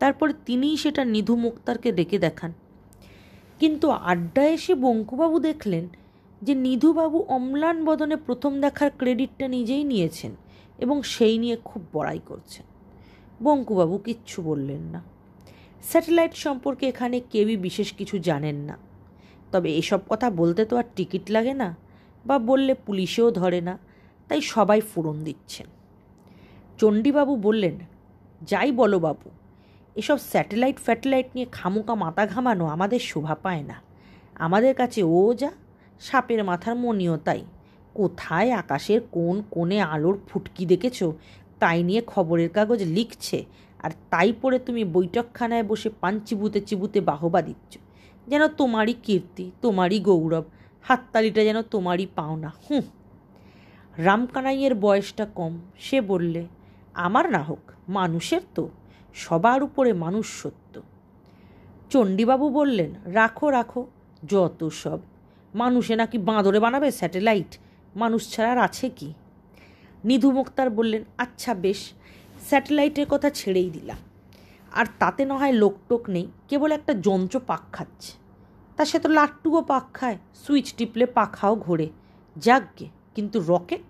তারপরে 0.00 0.32
তিনিই 0.46 0.76
সেটা 0.76 1.02
নিধু 1.04 1.34
মুক্তারকে 1.36 1.92
ডেকে 1.92 2.18
দেখান। 2.18 2.52
কিন্তু 3.60 3.86
আড্ডায় 3.90 4.52
এসে 4.52 4.74
বঙ্কুবাবু 4.74 5.36
দেখলেন 5.38 5.84
যে 6.42 6.54
নিধুবাবু 6.54 7.18
অম্লান 7.36 7.76
বদনে 7.84 8.16
প্রথম 8.16 8.52
দেখার 8.60 8.90
ক্রেডিটটা 9.00 9.46
নিজেই 9.48 9.84
নিয়েছেন 9.84 10.32
এবং 10.78 10.96
সেই 11.02 11.38
নিয়ে 11.38 11.56
খুব 11.64 11.82
বড়াই 11.92 12.20
করছেন। 12.26 12.64
বঙ্কুবাবু 13.42 13.98
কিচ্ছু 13.98 14.42
বললেন 14.42 14.82
না। 14.94 15.00
স্যাটেলাইট 15.82 16.34
সম্পর্কে 16.34 16.84
এখানে 16.88 17.16
কেউই 17.32 17.56
বিশেষ 17.56 17.88
কিছু 17.92 18.16
জানেন 18.18 18.56
না। 18.68 18.76
তবে 19.52 19.68
এসব 19.76 20.00
কথা 20.08 20.28
বলতে 20.30 20.62
তো 20.64 20.74
আর 20.76 20.86
টিকিট 20.96 21.24
লাগে 21.30 21.54
না 21.54 21.68
বা 22.24 22.36
বললে 22.38 22.72
পুলিশেও 22.86 23.28
ধরে 23.30 23.60
না, 23.60 23.74
তাই 24.28 24.40
সবাই 24.40 24.80
ফোড়ন 24.80 25.16
দিচ্ছেন। 25.24 25.66
চণ্ডীবাবু 26.78 27.34
বললেন, 27.36 27.76
যাই 28.40 28.70
বলো 28.72 28.98
বাবু 28.98 29.28
এসব 30.00 30.18
স্যাটেলাইট 30.18 30.78
ফ্যাটেলাইট 30.78 31.26
নিয়ে 31.34 31.46
খামোকা 31.52 31.94
মাথা 31.94 32.26
ঘামানো 32.26 32.66
আমাদের 32.66 33.00
শোভা 33.00 33.34
পায় 33.34 33.62
না। 33.62 33.74
আমাদের 34.34 34.74
কাছে 34.74 35.02
ও 35.02 35.34
যা 35.34 35.50
সাপের 36.00 36.44
মাথার 36.44 36.74
মনিও 36.76 37.16
তাই। 37.16 37.44
কোথায় 37.94 38.50
আকাশের 38.52 39.00
কোন 39.10 39.42
কোণে 39.50 39.80
আলোর 39.80 40.20
ফুটকি 40.28 40.66
দেখেছ? 40.66 41.02
তাই 41.60 41.82
নিয়ে 41.82 42.02
খবরের 42.06 42.48
কাগজ 42.48 42.82
লিখছে। 42.82 43.44
আর 43.78 43.90
তাই 44.10 44.32
পরে 44.32 44.58
তুমি 44.58 44.84
বৈঠকখানায় 44.84 45.62
বসে 45.62 45.88
পান 46.00 46.20
চিবুতে 46.20 46.60
চিবুতে 46.60 47.00
বাহবা 47.00 47.42
দিচ্ছ। 47.42 47.78
যেন 48.26 48.48
তোমারই 48.48 48.94
কীর্তি, 49.02 49.50
তোমারই 49.62 50.00
গৌরব, 50.00 50.44
হাততালিটা 50.82 51.44
যেন 51.44 51.62
তোমারই 51.62 52.06
পাওনা। 52.16 52.52
হুঁ। 52.70 52.82
রামকানাইয়ের 53.98 54.74
বয়সটা 54.74 55.24
কম, 55.24 55.58
সে 55.78 56.00
বললে, 56.00 56.46
আমার 56.94 57.30
না 57.30 57.42
হোক, 57.42 57.70
মানুষের 57.88 58.40
তো। 58.54 58.68
সবার 59.14 59.62
উপরে 59.62 59.92
মানুষ 59.92 60.42
সত্য। 60.42 60.80
চণ্ডীবাবু 61.90 62.50
বললেন, 62.50 62.94
রাখো 63.04 63.50
রাখো, 63.50 63.86
যত 64.28 64.68
সব। 64.68 64.98
মানুষে 65.54 65.96
নাকি 65.96 66.18
বাঁদরে 66.18 66.60
বানাবে 66.60 66.90
স্যাটেলাইট? 66.90 67.58
মানুষ 67.96 68.32
ছাড়া 68.32 68.50
আর 68.50 68.58
আছে 68.58 68.88
কি? 68.88 69.14
নিধু 70.04 70.30
মুক্তার 70.30 70.70
বললেন 70.70 71.04
আচ্ছা 71.18 71.54
বেশ, 71.54 71.92
স্যাটেলাইটের 72.40 73.06
কথা 73.10 73.30
ছেড়েই 73.30 73.70
দিলাম। 73.70 73.96
আর 74.72 74.86
তাতে 74.98 75.24
না 75.24 75.38
হয় 75.38 75.52
লোকটোক 75.52 76.10
নেই, 76.10 76.26
কেবল 76.48 76.72
একটা 76.72 76.94
যন্ত্র 76.94 77.40
পাক 77.46 77.60
খাচ্ছে। 77.72 78.12
তা 78.76 78.84
সে 78.84 78.98
তো 78.98 79.08
লাট্টুও 79.08 79.62
পাক 79.62 79.84
খায়, 79.94 80.18
সুইচ 80.34 80.72
টিপলে 80.72 81.06
পাখাও 81.06 81.56
ঘোরে। 81.56 81.88
যাকগে 82.36 82.88
কিন্তু 83.14 83.40
রকেট? 83.40 83.80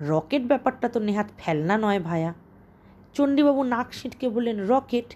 রকেট 0.00 0.42
ব্যাপারটা 0.42 0.88
তো 0.88 1.00
নেহাত 1.00 1.26
ফেলনা 1.38 1.78
নয় 1.78 2.00
ভায়া। 2.00 2.34
চণ্ডীবাবু 3.18 3.62
নাক 3.62 3.88
সিঁটকে 3.92 4.28
বললেন, 4.28 4.66
রকেট 4.66 5.08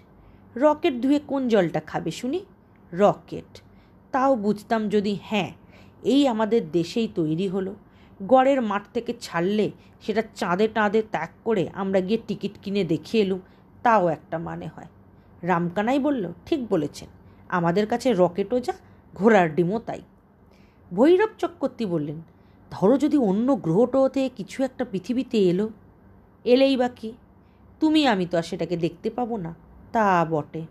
রকেট 0.55 0.93
ধুয়ে 1.01 1.19
কোন 1.27 1.41
জলটা 1.47 1.79
খাবে 1.79 2.11
শুনি? 2.11 2.39
রকেট। 2.93 3.51
তাও 4.11 4.35
বুঝতাম 4.35 4.89
যদি 4.89 5.17
হ্যাঁ 5.21 5.51
এই 6.03 6.27
আমাদের 6.27 6.71
দেশেই 6.71 7.07
তৈরি 7.15 7.47
হলো। 7.47 7.75
গড়ের 8.19 8.61
মাঠ 8.61 8.83
থেকে 8.93 9.13
ছাড়লে 9.21 9.71
সেটা 10.01 10.23
চাঁদে 10.35 10.67
টাঁদে 10.67 11.01
ত্যাগ 11.11 11.29
করে 11.43 11.69
আমরা 11.73 11.99
গিয়ে 12.01 12.19
টিকিট 12.27 12.51
কিনে 12.63 12.83
দেখে 12.83 13.19
এলুম, 13.19 13.39
তাও 13.83 14.07
একটা 14.07 14.37
মানে 14.37 14.67
হয়। 14.67 14.89
রামকানাই 15.43 15.99
বলল, 15.99 16.23
ঠিক 16.45 16.67
বলেছেন, 16.69 17.09
আমাদের 17.49 17.87
কাছে 17.87 18.13
রকেটও 18.13 18.59
যা, 18.59 18.73
ঘোড়ার 19.13 19.55
ডিমও 19.55 19.79
তাই। 19.79 20.01
ভৈরব 20.91 21.31
চক্রবর্তী 21.37 21.85
বললেন, 21.85 22.21
ধরো 22.71 22.97
যদি 22.97 23.17
অন্য 23.17 23.55
গ্রহটতে 23.55 24.29
কিছু 24.35 24.63
একটা 24.63 24.85
পৃথিবীতে 24.85 25.37
এলো, 25.37 25.69
এলেই 26.45 26.77
বা 26.77 26.87
কি? 26.87 27.13
তুমি, 27.79 28.07
আমি 28.07 28.25
তো 28.25 28.37
আর 28.37 28.43
সেটাকে 28.43 28.77
দেখতে 28.77 29.09
পাবো 29.09 29.37
না। 29.37 29.55
তা 29.91 30.25
বটে। 30.29 30.65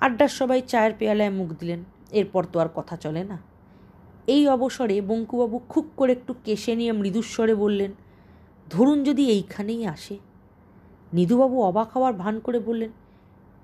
আড্ডার 0.00 0.28
সবাই 0.28 0.62
চায়ের 0.62 0.92
পেয়ালায় 0.98 1.30
মুখ 1.30 1.48
দিলেন। 1.48 1.84
এরপর 2.10 2.44
তো 2.52 2.58
আর 2.58 2.68
কথা 2.74 2.96
চলে 2.96 3.24
না। 3.24 3.38
এই 4.26 4.48
অবসরে 4.48 5.00
বঙ্কুবাবু 5.00 5.60
খুব 5.68 5.90
করে 5.96 6.12
একটু 6.12 6.34
কেশে 6.44 6.76
নিয়ে 6.76 6.92
মৃদুস্বরে 6.92 7.54
বললেন, 7.54 7.92
ধরুন 8.70 9.04
যদি 9.04 9.30
এইখানেই 9.30 9.86
আসে। 9.86 10.18
নিধুবাবু 11.12 11.62
অবাক 11.62 11.88
হওয়ার 11.96 12.12
ভান 12.12 12.40
করে 12.40 12.58
বললেন 12.58 12.90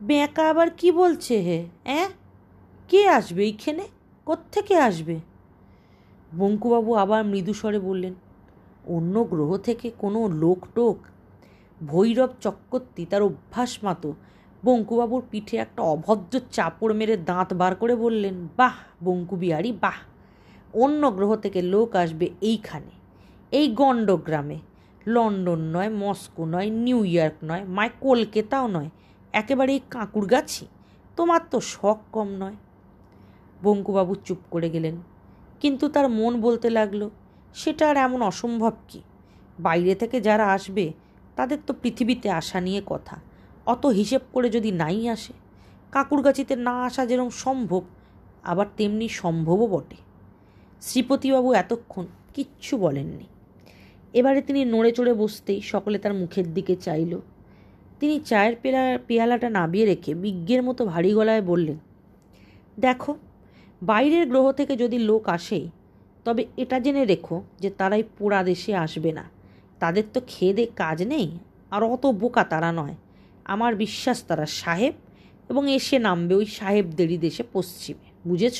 বেঁকা 0.01 0.49
আবার 0.49 0.71
কি 0.71 0.93
বলছে 0.93 1.41
হে, 1.41 1.67
অ্যাঁ? 1.85 2.09
কে 2.89 3.09
আসবে 3.09 3.45
এইখানে? 3.45 3.87
কোত্থেকে 4.25 4.79
আসবে? 4.79 5.21
বঙ্কুবাবু 6.37 6.95
আবার 6.95 7.25
মৃদুস্বরে 7.25 7.79
বললেন, 7.79 8.15
অন্য 8.89 9.25
গ্রহ 9.25 9.57
থেকে 9.57 9.91
কোনো 9.99 10.29
লোক 10.29 10.67
টোক 10.75 10.97
ভৈরব 11.87 12.31
চক্রবর্তী 12.41 13.07
তার 13.07 13.23
অভ্যাস 13.23 13.85
মাতো। 13.85 14.15
বঙ্কুবাবুর 14.65 15.23
পিঠে 15.31 15.57
একটা 15.57 15.83
অভদ্র 15.83 16.41
চাপড় 16.53 16.95
মেরে 16.95 17.17
দাঁত 17.17 17.55
বার 17.55 17.75
করে 17.75 17.97
বললেন, 17.97 18.49
বাহ, 18.57 18.75
বঙ্কু 19.05 19.37
বিহারি, 19.37 19.73
বাহ। 19.73 19.95
অন্য 20.75 21.11
গ্রহ 21.11 21.37
থেকে 21.37 21.63
লোক 21.63 21.97
আসবে 21.97 22.31
এইখানে। 22.41 22.91
এই 23.53 23.73
গণ্ডগ্রামে। 23.73 24.59
লন্ডন 25.07 25.59
নয়, 25.59 25.89
মস্কো 25.89 26.45
নয়, 26.45 26.71
নিউ 26.71 27.05
ইয়র্ক 27.05 27.35
নয় 27.45 27.65
মায় 27.65 27.91
কলকাতাও 28.01 28.67
নয় 28.67 28.91
একেবারে 29.33 29.81
কাঁকুর 29.91 30.27
গাছি 30.27 30.67
তোমার 31.17 31.41
তো 31.51 31.61
শখ 31.61 31.99
কম 32.13 32.29
নয়। 32.29 32.55
বঙ্কুবাবু 33.63 34.15
চুপ 34.15 34.39
করে 34.51 34.71
গেলেন। 34.71 34.97
কিন্তু 35.61 35.89
তার 35.89 36.09
মন 36.09 36.41
বলতে 36.41 36.71
লাগল, 36.71 37.11
সেটা 37.55 37.91
আর 37.91 37.97
এমন 37.97 38.23
অসম্ভব 38.23 38.73
কি? 38.89 39.01
বাইরে 39.61 39.95
থেকে 39.95 40.21
যারা 40.21 40.53
আসবে 40.53 40.93
তাদের 41.37 41.59
তো 41.67 41.75
পৃথিবীতে 41.83 42.31
আসা 42.31 42.61
নিয়ে 42.61 42.83
কথা। 42.87 43.17
অত 43.67 43.87
হিসেব 43.87 44.21
করে 44.33 44.49
যদি 44.51 44.73
নাই 44.73 45.09
আসে, 45.09 45.33
কাকুরগাছিতে 45.93 46.57
না 46.57 46.75
আসা 46.85 47.07
যেরকম 47.07 47.31
সম্ভব, 47.31 47.83
আবার 48.43 48.67
তেমনি 48.77 49.09
সম্ভবও 49.09 49.67
বটে। 49.67 49.97
শ্রীপতিবাবু 50.81 51.53
এতক্ষণ 51.53 52.07
কিচ্ছু 52.35 52.77
বলেননি। 52.77 53.27
এবারে 54.15 54.41
তিনি 54.43 54.65
নড়ে 54.65 54.93
চড়ে 54.93 55.15
বসতেই 55.15 55.61
সকলে 55.61 55.99
তার 55.99 56.15
মুখের 56.15 56.55
দিকে 56.55 56.77
চাইল। 56.77 57.13
তিনি 58.01 58.21
চায়ের 58.21 58.57
পেলা, 58.63 58.99
পেয়ালাটা 59.07 59.51
নাবিয়ে 59.51 59.87
রেখে 59.87 60.15
বিজ্ঞের 60.15 60.63
মতো 60.63 60.83
ভারী 60.87 61.11
গলায় 61.13 61.43
বললেন, 61.43 61.79
দেখো, 62.81 63.13
বাইরের 63.83 64.25
গ্রহ 64.29 64.53
থেকে 64.53 64.77
যদি 64.77 64.99
লোক 64.99 65.29
আসে, 65.29 65.61
তবে 66.25 66.43
এটা 66.57 66.77
জেনে 66.81 67.05
রেখো 67.05 67.43
যে 67.59 67.71
তারাই 67.71 68.03
পোড়া 68.19 68.41
দেশে 68.43 68.73
আসবে 68.77 69.13
না। 69.13 69.25
তাদের 69.83 70.07
তো 70.15 70.21
খেয়ে 70.33 70.65
কাজ 70.81 70.99
নেই, 71.13 71.29
আর 71.75 71.83
অত 71.95 72.05
বোকা 72.21 72.43
তারা 72.53 72.71
নয়। 72.81 72.97
আমার 73.55 73.73
বিশ্বাস 73.85 74.19
তারা 74.29 74.47
সাহেব, 74.61 74.95
এবং 75.51 75.63
এসে 75.77 75.97
নামবে 76.07 76.35
ওই 76.41 76.47
সাহেবদেরই 76.59 77.19
দেশে 77.27 77.43
পশ্চিমে। 77.55 78.09
বুঝেছ? 78.29 78.59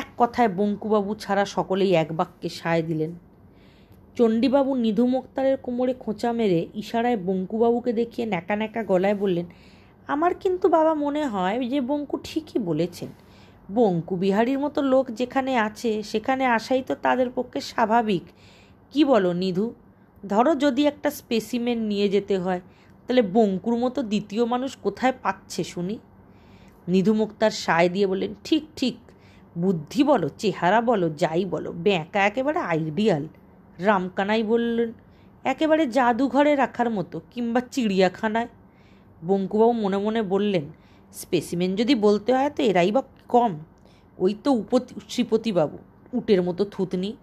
এক 0.00 0.06
কথায় 0.20 0.50
বঙ্কুবাবু 0.58 1.10
ছাড়া 1.22 1.44
সকলেই 1.56 1.92
এক 2.02 2.08
বাক্যে 2.18 2.48
সায় 2.60 2.82
দিলেন। 2.88 3.12
চণ্ডীবাবু 4.18 4.72
নিধু 4.84 5.04
মোক্তারের 5.14 5.56
কোমরে 5.64 5.94
খোঁচা 6.04 6.30
মেরে 6.38 6.60
ইশারায় 6.82 7.18
বঙ্কুবাবুকে 7.28 7.92
দেখিয়ে 8.00 8.26
ন্যাকা 8.32 8.54
ন্যাকা 8.60 8.82
গলায় 8.90 9.16
বললেন, 9.22 9.46
আমার 10.08 10.32
কিন্তু 10.42 10.66
বাবা 10.76 10.92
মনে 11.04 11.22
হয় 11.34 11.56
যে 11.72 11.78
বঙ্কু 11.90 12.16
ঠিকই 12.26 12.58
বলেছেন। 12.68 13.10
বঙ্কু 13.76 14.14
বিহারীর 14.22 14.58
মতো 14.64 14.80
লোক 14.92 15.04
যেখানে 15.20 15.52
আছে, 15.66 15.90
সেখানে 16.10 16.44
আসাই 16.56 16.82
তো 16.88 16.94
তাদের 17.04 17.28
পক্ষে 17.36 17.60
স্বাভাবিক। 17.70 18.24
কি 18.94 19.04
বলো, 19.04 19.32
নিধু? 19.32 19.74
ধরো 20.28 20.54
যদি 20.54 20.86
একটা 20.86 21.10
স্পেসিমেন 21.10 21.78
নিয়ে 21.78 22.08
যেতে 22.08 22.38
হয়, 22.38 22.60
তাহলে 23.04 23.22
বঙ্কুর 23.22 23.76
মতো 23.76 24.02
দ্বিতীয় 24.02 24.44
মানুষ 24.44 24.76
কোথায় 24.82 25.12
পাচ্ছে 25.22 25.64
শুনি? 25.64 25.98
নিধু 26.88 27.14
মুক্তার 27.14 27.50
সায় 27.50 27.88
দিয়ে 27.88 28.06
বললেন, 28.06 28.34
ঠিক 28.44 28.64
ঠিক, 28.76 28.96
বুদ্ধি 29.58 30.04
বলো, 30.04 30.28
চেহারা 30.38 30.80
বলো, 30.80 31.08
যাই 31.08 31.44
বলো, 31.44 31.72
ব্যাঁকা 31.72 32.20
একেবারে 32.26 32.58
আইডিয়াল 32.58 33.28
রামকানাই 33.78 34.42
বললেন, 34.42 34.92
একেবারে 35.44 35.86
জাদুঘরে 35.86 36.56
রাখার 36.56 36.90
মতো 36.90 37.20
কিংবা 37.30 37.60
চিড়িয়াখানায়। 37.60 38.48
বঙ্কুবাবু 39.24 39.72
মনে 39.72 39.96
মনে 39.96 40.22
বললেন 40.22 40.64
স্পেসিমেন 41.12 41.76
যদি 41.76 41.94
বলতে 41.94 42.34
হয় 42.34 42.50
তো 42.50 42.62
এরাই 42.62 42.92
বা 42.92 43.02
কম। 43.28 43.52
ওই 44.18 44.34
তো 44.44 44.52
উপ 44.52 44.72
শ্রীপতিবাবু, 45.08 45.78
উটের 46.12 46.42
মতো 46.42 46.64
থুতনি। 46.64 47.16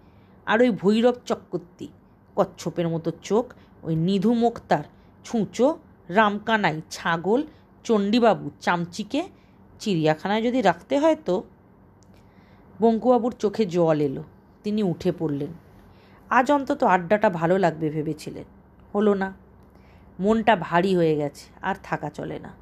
আর 0.46 0.62
ওই 0.62 0.70
ভৈরব 0.70 1.14
চক্রবর্তী, 1.26 1.88
কচ্ছপের 2.36 2.88
মতো 2.88 3.12
চোখ, 3.22 3.54
ওই 3.82 3.94
নিধু 3.94 4.34
মোক্তার 4.34 4.84
ছুঁচো, 5.24 5.78
রামকানাই, 6.08 6.80
ছাগল, 6.90 7.42
চণ্ডীবাবু, 7.84 8.50
চামচিকে 8.60 9.28
চিড়িয়াখানায় 9.78 10.42
যদি 10.42 10.62
রাখতে 10.62 10.98
হয় 10.98 11.16
তো? 11.24 11.42
বঙ্কুবাবুর 12.80 13.34
চোখে 13.38 13.66
জল 13.66 14.00
এলো, 14.00 14.22
তিনি 14.64 14.82
উঠে 14.82 15.12
পড়লেন। 15.18 15.52
আজ 16.30 16.52
অন্তত 16.52 16.84
আড্ডাটা 16.84 17.30
ভালো 17.30 17.58
লাগবে 17.58 17.90
ভেবেছিলেন। 17.90 18.44
হলো 18.94 19.14
না। 19.14 19.32
মনটা 20.20 20.56
ভারী 20.56 20.96
হয়ে 20.96 21.16
গেছে, 21.16 21.46
আর 21.62 21.74
থাকা 21.82 22.10
চলে 22.10 22.38
না। 22.38 22.52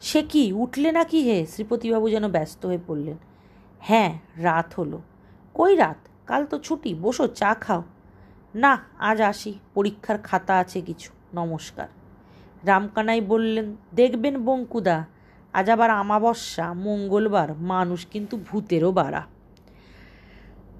সে 0.00 0.22
কি, 0.22 0.52
উঠলে 0.52 0.92
না 0.92 1.04
কি 1.04 1.20
হে? 1.20 1.46
শ্রীপতিবাবু 1.46 2.10
যেন 2.10 2.28
ব্যস্ত 2.28 2.66
হয়ে 2.66 2.78
পড়লেন। 2.86 3.16
হ্যাঁ 3.80 4.18
রাত 4.36 4.74
হলো। 4.78 5.00
কই 5.54 5.76
রাত? 5.76 5.96
কাল 6.26 6.46
তো 6.46 6.58
ছুটি, 6.58 6.94
বসো, 6.94 7.26
চা 7.26 7.54
খাও। 7.54 7.82
না, 8.54 8.84
আজ 8.98 9.20
আসি, 9.20 9.58
পরীক্ষার 9.74 10.18
খাতা 10.18 10.58
আছে 10.58 10.80
কিছু, 10.80 11.12
নমস্কার। 11.34 11.88
রামকানাই 12.64 13.20
বললেন, 13.20 13.76
দেখবেন 13.94 14.44
বঙ্কুদা, 14.44 15.04
আজ 15.52 15.70
আবার 15.70 15.90
আমাবস্যা, 15.90 16.74
মঙ্গলবার, 16.74 17.54
মানুষ 17.54 18.06
কিন্তু 18.06 18.36
ভূতেরও 18.36 18.92
বাড়া। 18.92 19.22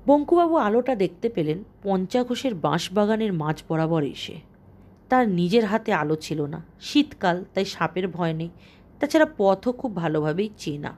বঙ্কুবাবু 0.07 0.57
আলোটা 0.57 0.95
দেখতে 0.95 1.29
পেলেন, 1.29 1.65
পঞ্চাঘোষের 1.83 2.55
বাঁশবাগানের 2.55 3.33
মাঝ 3.33 3.63
বরাবর 3.69 4.03
এসে। 4.03 4.37
তার 5.09 5.29
নিজের 5.29 5.65
হাতে 5.65 5.93
আলো 5.93 6.17
ছিল 6.17 6.47
না, 6.47 6.63
শীতকাল, 6.81 7.45
তাই 7.55 7.65
সাপের 7.65 8.09
ভয় 8.09 8.33
নেই, 8.33 8.51
তাছাড়া 9.01 9.27
পথও 9.39 9.73
খুব 9.73 9.97
ভালোভাবেই 9.97 10.51
চেনা। 10.59 10.97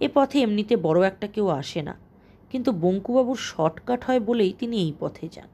এ 0.00 0.08
পথে 0.14 0.40
এমনিতে 0.40 0.76
বড় 0.76 1.06
একটা 1.06 1.26
কেউ 1.26 1.48
আসে 1.48 1.82
না 1.82 2.05
কিন্তু 2.50 2.72
বঙ্কুবাবুর 2.72 3.36
শর্টকাট 3.36 4.04
হয় 4.04 4.20
বলেই 4.20 4.52
তিনি 4.58 4.76
এই 4.76 4.92
পথে 5.00 5.28
যান। 5.32 5.48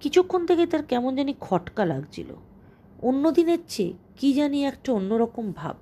কিছুক্ষণ 0.00 0.46
থেকে 0.46 0.66
তার 0.66 0.82
কেমন 0.82 1.16
জানি 1.16 1.34
খটকা 1.40 1.84
লাগছিল। 1.84 2.34
অন্য 3.02 3.30
দিনের 3.30 3.58
চেয়ে 3.68 3.92
কী 4.16 4.32
জানি 4.32 4.64
একটা 4.64 4.92
অন্যরকম 4.92 5.52
ভাব। 5.52 5.76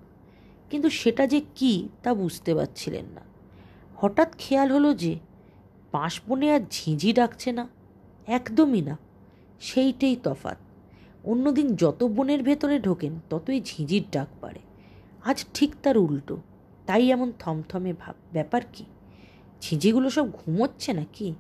কিন্তু 0.70 0.90
সেটা 0.90 1.26
যে 1.26 1.40
কি 1.55 1.88
তা 2.03 2.14
বুঝতে 2.14 2.55
পারছিলেন 2.55 3.05
না। 3.05 3.20
হঠাৎ 3.96 4.35
খেয়াল 4.38 4.72
হলো 4.72 4.94
যে 4.94 5.18
বাঁশ 5.92 6.20
বনে 6.29 6.53
আর 6.53 6.61
ঝিঁঝি 6.70 7.12
ডাকছে 7.12 7.53
না, 7.53 7.68
একদমই 8.26 8.81
না। 8.81 8.98
সেইটাই 9.61 10.16
তফাত 10.24 10.57
অন্যদিন 11.24 11.76
যত 11.76 12.05
বনের 12.05 12.42
ভেতরে 12.42 12.81
ঢোকেন, 12.81 13.20
ততই 13.31 13.61
ঝিঁঝির 13.61 14.03
ডাক 14.12 14.29
পারে 14.40 14.59
আজ 15.24 15.44
ঠিক 15.55 15.74
তার 15.83 15.98
উল্টো, 15.98 16.37
তাই 16.87 17.11
এমন 17.11 17.33
থমথমে 17.38 17.92
ভাব। 17.92 18.14
ব্যাপার 18.33 18.62
কি? 18.72 18.85
ঝিঁঝিগুলো 19.62 20.11
সব 20.11 20.31
ঘুমোচ্ছে 20.31 20.92
নাকি? 20.92 21.35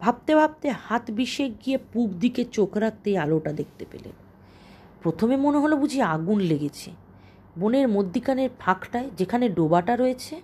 ভাবতে 0.00 0.34
ভাবতে 0.34 0.70
হাত 0.70 1.10
বিষে 1.10 1.48
গিয়ে 1.48 1.78
পূব 1.92 2.10
দিকে 2.12 2.44
চোখ 2.44 2.76
রাখতেই 2.76 3.16
আলোটা 3.16 3.52
দেখতে 3.52 3.84
পেলেন 3.90 4.12
প্রথমে 5.02 5.36
মনে 5.36 5.58
হলো 5.58 5.76
বুঝি 5.76 6.02
আগুন 6.02 6.40
লেগেছে। 6.40 6.90
বনের 7.58 7.88
মধ্যিখানের 7.88 8.50
ফাঁকটায় 8.58 9.10
যেখানে 9.16 9.48
ডোবাটা 9.48 9.96
রয়েছে, 9.96 10.40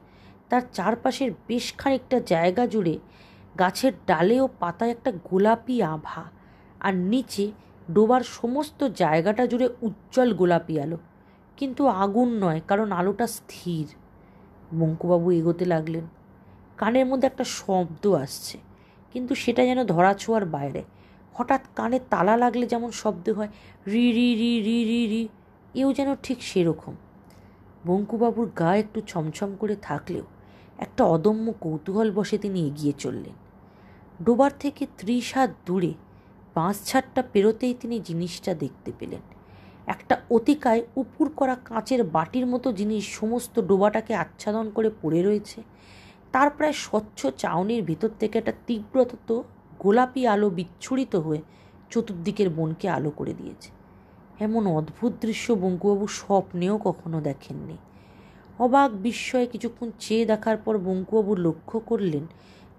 তার 0.49 0.63
চারপাশের 0.73 1.31
বেশ 1.49 1.75
খানিকটা 1.79 2.21
জায়গা 2.21 2.67
জুড়ে 2.67 2.99
গাছের 3.59 3.93
ডালে 4.07 4.41
ও 4.41 4.49
পাতায় 4.61 4.91
একটা 4.91 5.13
গোলাপি 5.25 5.83
আভা 5.83 6.23
আর 6.81 6.95
নিচে 6.95 7.51
ডোবার 7.95 8.21
সমস্ত 8.21 8.85
জায়গাটা 8.85 9.47
জুড়ে 9.47 9.69
উজ্জ্বল 9.83 10.35
গোলাপি 10.35 10.81
আলো। 10.81 10.99
কিন্তু 11.57 11.87
আগুন 11.87 12.29
নয়, 12.45 12.61
কারণ 12.69 12.93
আলোটা 12.93 13.27
স্থির। 13.27 13.87
বঙ্কুবাবু 14.79 15.31
এগোতে 15.31 15.65
লাগলেন। 15.65 16.07
কানের 16.81 17.07
মধ্যে 17.11 17.27
একটা 17.31 17.45
শব্দ 17.59 18.05
আসছে, 18.25 18.57
কিন্তু 19.15 19.33
সেটা 19.43 19.63
যেন 19.69 19.81
ধরা 19.93 20.13
ছোঁয়ার 20.23 20.45
বাইরে। 20.57 20.83
হঠাৎ 21.37 21.63
কানে 21.79 21.99
তালা 22.13 22.35
লাগলে 22.43 22.65
যেমন 22.73 22.91
শব্দ 23.03 23.27
হয়, 23.39 23.51
রি 23.93 24.07
রি 24.17 24.29
রি 24.41 24.53
রি 24.67 24.79
রি 24.91 25.01
রি, 25.13 25.23
এও 25.75 25.89
যেন 25.99 26.09
ঠিক 26.25 26.39
সেরকম। 26.51 26.95
বঙ্কুবাবুর 27.89 28.49
গা 28.61 28.71
একটু 28.83 28.99
ছমছম 29.11 29.51
করে 29.61 29.77
থাকলেও 29.89 30.27
একটা 30.85 31.03
অদম্য 31.15 31.47
কৌতূহল 31.65 32.09
বসে 32.19 32.37
তিনি 32.45 32.59
এগিয়ে 32.69 32.95
চললেন। 33.03 33.37
ডোবার 34.21 34.53
থেকে 34.63 34.83
ত্রিশ 34.99 35.27
হাত 35.37 35.51
দূরে 35.67 35.93
বাঁশ 36.57 36.77
ছাড়টা 36.89 37.23
পেরোতেই 37.33 37.75
তিনি 37.81 37.97
জিনিসটা 38.09 38.53
দেখতে 38.63 38.91
পেলেন। 38.99 39.23
একটা 39.95 40.15
অতিকায় 40.37 40.83
উপুর 41.03 41.27
করা 41.39 41.55
কাঁচের 41.69 42.01
বাটির 42.15 42.47
মতো 42.53 42.69
জিনিস 42.81 43.05
সমস্ত 43.21 43.55
ডোবাটাকে 43.69 44.13
আচ্ছাদন 44.25 44.67
করে 44.77 44.91
পড়ে 45.03 45.21
রয়েছে। 45.29 45.59
তার 46.33 46.51
প্রায় 46.51 46.73
স্বচ্ছ 46.73 47.27
চাউনির 47.27 47.83
ভিতর 47.83 48.09
থেকে 48.21 48.39
একটা 48.39 48.53
তীব্রতত 48.67 49.43
গোলাপি 49.79 50.27
আলো 50.27 50.51
বিচ্ছুরিত 50.51 51.17
হয়ে 51.17 51.41
চতুর্দিকের 51.91 52.51
বনকে 52.51 52.89
আলো 52.89 53.11
করে 53.11 53.35
দিয়েছে। 53.35 53.71
এমন 54.41 54.67
অদ্ভুত 54.67 55.13
দৃশ্য 55.21 55.53
বঙ্কুবাবু 55.53 56.07
স্বপ্নেও 56.07 56.79
কখনো 56.79 57.21
দেখেননি। 57.21 57.77
অবাক 58.59 58.91
বিস্ময়ে 58.91 59.47
কিছুক্ষণ 59.47 59.91
চেয়ে 59.99 60.25
দেখার 60.27 60.57
পর 60.57 60.79
বঙ্কুবাবু 60.79 61.37
লক্ষ্য 61.37 61.81
করলেন, 61.81 62.27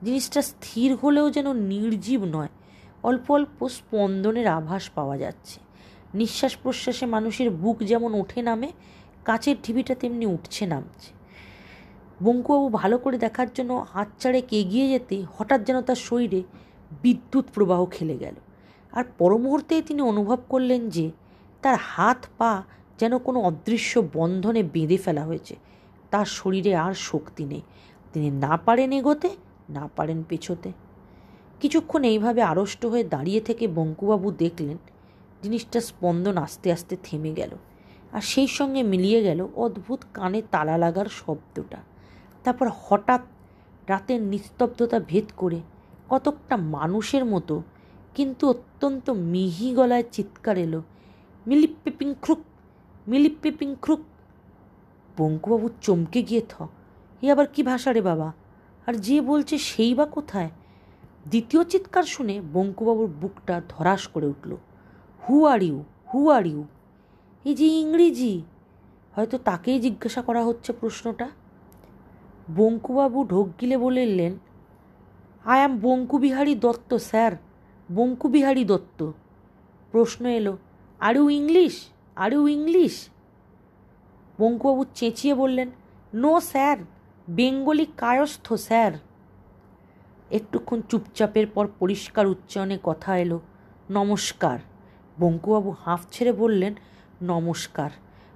জিনিসটা 0.03 0.41
স্থির 0.41 0.95
হলেও 0.95 1.29
যেন 1.29 1.53
নির্জীব 1.53 2.21
নয়। 2.25 2.51
অল্প 3.03 3.31
অল্প 3.31 3.67
স্পন্দনের 3.67 4.47
আভাস 4.47 4.89
পাওয়া 4.95 5.17
যাচ্ছে। 5.17 5.59
নিঃশ্বাস 6.13 6.57
প্রশ্বাসে 6.63 7.05
মানুষের 7.05 7.49
বুক 7.49 7.77
যেমন 7.83 8.13
ওঠে 8.13 8.41
নামে, 8.41 8.69
কাচের 9.25 9.55
ঢিবিটা 9.63 9.95
তেমনি 9.95 10.25
উঠছে 10.25 10.65
নামছে। 10.65 11.20
বঙ্কুবাবু 12.23 12.69
ভালো 12.69 12.97
করে 12.97 13.17
দেখার 13.17 13.47
জন্য 13.53 13.85
হাত 13.93 14.07
চাড়ে 14.19 14.41
এগিয়ে 14.51 14.89
যেতে 14.89 15.23
হঠাৎ 15.37 15.63
যেন 15.63 15.81
তার 15.81 15.95
শরীরে 15.95 16.43
বিদ্যুৎ 17.01 17.45
প্রবাহ 17.53 17.85
খেলে 17.85 18.17
গেল। 18.17 18.33
আর 18.91 19.03
পরমুহূর্তেই 19.17 19.81
তিনি 19.81 20.01
অনুভব 20.01 20.37
করলেন 20.49 20.89
যে 20.89 21.11
তার 21.61 21.77
হাত 21.81 22.25
পা 22.37 22.63
যেন 22.99 23.17
কোনো 23.17 23.41
অদৃশ্য 23.41 24.09
বন্ধনে 24.13 24.63
বেঁধে 24.63 24.97
ফেলা 24.97 25.23
হয়েছে। 25.23 25.55
তার 26.11 26.25
শরীরে 26.25 26.75
আর 26.75 26.93
শক্তি 26.93 27.45
নেই। 27.45 27.61
তিনি 28.13 28.31
না 28.31 28.57
পারেন 28.57 28.91
এগোতে, 28.91 29.29
না 29.69 29.89
পারেন 29.95 30.23
পেছোতে। 30.29 30.71
কিছুক্ষণ 31.59 32.03
এইভাবে 32.03 32.41
আড়ষ্ট 32.41 32.85
হয়ে 32.85 33.03
দাঁড়িয়ে 33.03 33.41
থেকে 33.41 33.67
বঙ্কুবাবু 33.67 34.31
দেখলেন 34.31 34.77
জিনিসটা 35.41 35.81
স্পন্দন 35.81 36.37
আস্তে 36.37 36.71
আস্তে 36.71 36.97
থেমে 37.03 37.33
গেল। 37.33 37.49
আর 38.11 38.21
সেই 38.21 38.47
সঙ্গে 38.47 38.83
মিলিয়ে 38.83 39.23
গেল 39.23 39.47
অদ্ভুত 39.55 39.99
কানে 40.13 40.41
তালা 40.51 40.77
লাগার 40.77 41.05
শব্দটা। 41.05 41.77
তারপর 42.43 42.69
হঠাৎ 42.73 43.21
রাতের 43.87 44.21
নিস্তব্ধতা 44.21 44.99
ভেদ 44.99 45.25
করে 45.37 45.61
কতকটা 46.09 46.57
মানুষের 46.57 47.25
মতো 47.25 47.63
কিন্তু 48.15 48.49
অত্যন্ত 48.49 49.09
মিহি 49.09 49.75
গলায় 49.75 50.03
চিৎকার 50.11 50.57
এলো। 50.57 50.81
মিলিপ্পে 51.47 51.91
পিংখ্রুক 51.91 52.39
মিলিপ্পে 53.07 53.51
পিংখ্রুক 53.51 53.99
বঙ্কুবাবু 55.17 55.69
চমকে 55.81 56.21
গিয়ে 56.23 56.41
থ, 56.49 56.63
এ 57.21 57.31
আবার 57.31 57.47
কি 57.47 57.63
ভাষা 57.63 57.93
রে 57.93 58.01
বাবা? 58.01 58.33
আর 58.87 58.93
যে 58.93 59.21
বলছে 59.21 59.57
সেই 59.57 59.93
বা 59.93 60.05
কোথায়? 60.05 60.49
দ্বিতীয় 61.27 61.63
চিৎকার 61.63 62.03
শুনে 62.03 62.41
বঙ্কুবাবুর 62.53 63.09
বুকটা 63.21 63.61
ধরাস 63.69 64.07
করে 64.07 64.25
উঠল। 64.25 64.57
Who 65.29 65.45
are 65.45 65.63
you, 65.63 65.83
who 66.13 66.29
are 66.29 66.45
you. 66.45 66.65
এই 67.45 67.53
যে 67.53 67.65
ইংরেজি, 67.65 68.41
হয়তো 69.15 69.37
তাকেই 69.37 69.79
জিজ্ঞাসা 69.79 70.21
করা 70.21 70.43
হচ্ছে 70.43 70.73
প্রশ্নটা। 70.73 71.29
বঙ্কুবাবু 72.55 73.27
ঢোক 73.27 73.49
গিলে 73.61 73.77
বললেন, 73.77 74.33
I 75.45 75.57
am 75.57 75.79
Bankubihari 75.79 76.55
Dutta, 76.55 76.93
sir, 76.93 77.31
Bankubihari 77.95 78.65
Dutta. 78.65 79.11
প্রশ্ন 79.91 80.25
এলো, 80.25 80.57
are 80.99 81.15
you 81.15 81.29
English? 81.29 81.87
Are 82.15 82.33
you 82.33 82.47
English? 82.47 83.09
Bankubabu 84.39 84.85
চেঁচিয়ে 84.95 85.33
বললেন, 85.33 85.71
no, 86.13 86.39
sir, 86.39 86.77
Bengali 87.29 87.85
Kayastha, 87.97 88.53
sir. 88.53 88.91
একটুক্ষণ 90.31 90.81
চুপচাপের 90.81 91.47
পর 91.47 91.67
পরিষ্কার 91.79 92.27
উচ্চারণে 92.27 92.79
কথা 92.83 93.17
এলো, 93.17 93.39
নমস্কার। 93.91 94.59
বঙ্কুবাবু 95.19 95.75
হাঁফ 95.85 96.01
ছেড়ে 96.11 96.31
বললেন, 96.31 96.73
নমস্কার। 97.21 97.89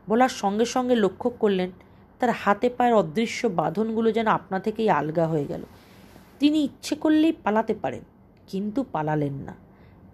বলার 0.10 0.30
সঙ্গে 0.30 0.66
সঙ্গে 0.66 0.96
লক্ষ্য 0.96 1.30
করলেন 1.30 1.72
তার 2.20 2.30
হাতে 2.30 2.70
পায়ের 2.70 2.94
অদৃশ্য 2.94 3.48
বাঁধনগুলো 3.48 4.12
যেন 4.12 4.28
আপনা 4.28 4.60
থেকেই 4.60 4.90
আলগা 4.90 5.28
হয়ে 5.28 5.46
গেল। 5.46 5.64
তিনি 6.40 6.64
ইচ্ছে 6.64 6.96
করলেই 6.96 7.34
পালাতে 7.44 7.74
পারেন, 7.74 8.02
কিন্তু 8.48 8.84
পালালেন 8.92 9.34
না। 9.34 9.56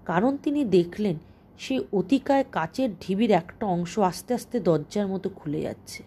কারণ 0.05 0.37
তিনি 0.37 0.65
দেখলেন, 0.65 1.15
সেই 1.59 1.79
অতিকায় 1.93 2.45
কাচের 2.51 2.89
ঢিবির 3.01 3.31
একটা 3.31 3.65
অংশ 3.65 3.99
আস্তে 3.99 4.33
আস্তে 4.33 4.59
দরজার 4.59 5.07
মতো 5.07 5.29
খুলে 5.29 5.61
যাচ্ছে। 5.61 6.03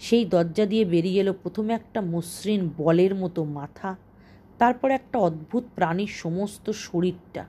সেই 0.00 0.24
দরজা 0.24 0.66
দিয়ে 0.66 0.84
বেরিয়ে 0.84 1.20
এলো 1.20 1.32
প্রথমে 1.32 1.72
একটা 1.74 2.00
মসৃণ 2.00 2.68
বলের 2.76 3.14
মতো 3.14 3.44
মাথা, 3.44 3.96
তারপর 4.58 4.90
একটা 4.90 5.18
অদ্ভুত 5.18 5.64
প্রাণীর 5.74 6.06
সমস্ত 6.06 6.70
শরীরটা। 6.70 7.44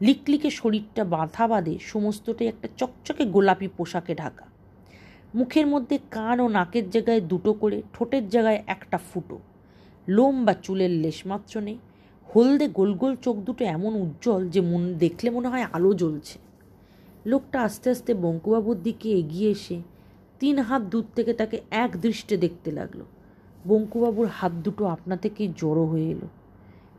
লিকলিকে 0.00 0.50
শরীরটা 0.50 1.04
বাঁধা 1.04 1.46
বাঁধে 1.46 1.78
সমস্তটাই 1.80 2.48
একটা 2.48 2.68
চকচকে 2.76 3.24
গোলাপি 3.24 3.68
পোশাকে 3.68 4.14
ঢাকা। 4.14 4.53
মুখের 5.34 5.66
মধ্যে 5.66 5.98
কান 6.10 6.40
ও 6.40 6.48
নাকের 6.48 6.90
জায়গায় 6.90 7.20
দুটো 7.20 7.52
করে, 7.52 7.82
ঠোঁটের 7.92 8.28
জায়গায় 8.28 8.64
একটা 8.66 8.98
ফুটো। 8.98 9.38
লোম 10.08 10.44
বা 10.44 10.54
চুলের 10.54 10.90
লেশমাত্র 10.90 11.60
নেই 11.60 11.78
হলদে 12.34 12.68
গোল 12.68 12.94
গোল 12.94 13.16
চোখ 13.16 13.36
দুটো 13.36 13.64
এমন 13.64 13.94
উজ্জ্বল 13.94 14.48
যে 14.48 14.60
মন 14.60 14.94
দেখলে 14.94 15.30
মনে 15.30 15.48
হয় 15.48 15.66
আলো 15.72 15.94
জ্বলছে। 15.94 16.38
লোকটা 17.26 17.62
আস্তে 17.62 17.90
আস্তে 17.90 18.14
বঙ্কুবাবুর 18.14 18.82
দিকে 18.82 19.10
এগিয়ে 19.10 19.50
এসে 19.50 19.82
তিন 20.40 20.58
হাত 20.58 20.82
দূর 20.82 21.04
থেকে 21.16 21.32
তাকে 21.32 21.60
এক 21.70 22.00
দৃষ্টে 22.00 22.36
দেখতে 22.36 22.72
লাগল। 22.72 23.00
বঙ্কুবাবুর 23.68 24.26
হাত 24.26 24.52
দুটো 24.52 24.86
আপনা 24.86 25.16
থেকেই 25.16 25.48
জড়ো 25.56 25.86
হয়ে 25.86 26.10
এলো। 26.10 26.28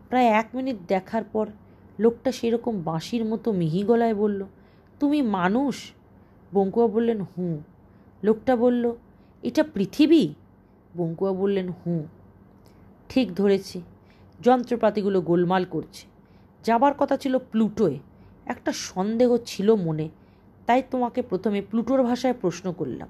প্রায় 0.10 0.26
এক 0.26 0.50
মিনিট 0.54 0.76
দেখার 0.88 1.24
পর 1.24 1.48
লোকটা 2.00 2.32
সেরকম 2.32 2.82
বাঁশির 2.82 3.26
মতো 3.26 3.52
মিহি 3.52 3.84
গলায় 3.84 4.16
বলল, 4.16 4.44
তুমি 5.00 5.22
মানুষ? 5.22 5.92
বঙ্কুয়া 6.54 6.88
বললেন, 6.88 7.22
হুঁ। 7.22 7.58
লোকটা 8.26 8.56
বলল, 8.56 8.96
এটা 9.44 9.64
পৃথিবী? 9.64 10.34
বঙ্কুয়া 10.98 11.34
বললেন, 11.34 11.70
হুঁ। 11.70 12.04
ঠিক 13.10 13.36
ধরেছি। 13.36 13.82
যন্ত্রপাতিগুলো 14.42 15.22
গোলমাল 15.22 15.66
করছে। 15.70 16.08
যাবার 16.64 16.94
কথা 16.94 17.18
ছিল 17.18 17.38
প্লুটোয়। 17.38 18.00
একটা 18.46 18.72
সন্দেহ 18.72 19.38
ছিল 19.38 19.76
মনে। 19.76 20.10
তাই 20.66 20.84
তোমাকে 20.92 21.22
প্রথমে 21.22 21.62
প্লুটোর 21.62 22.04
ভাষায় 22.04 22.34
প্রশ্ন 22.42 22.74
করলাম। 22.74 23.08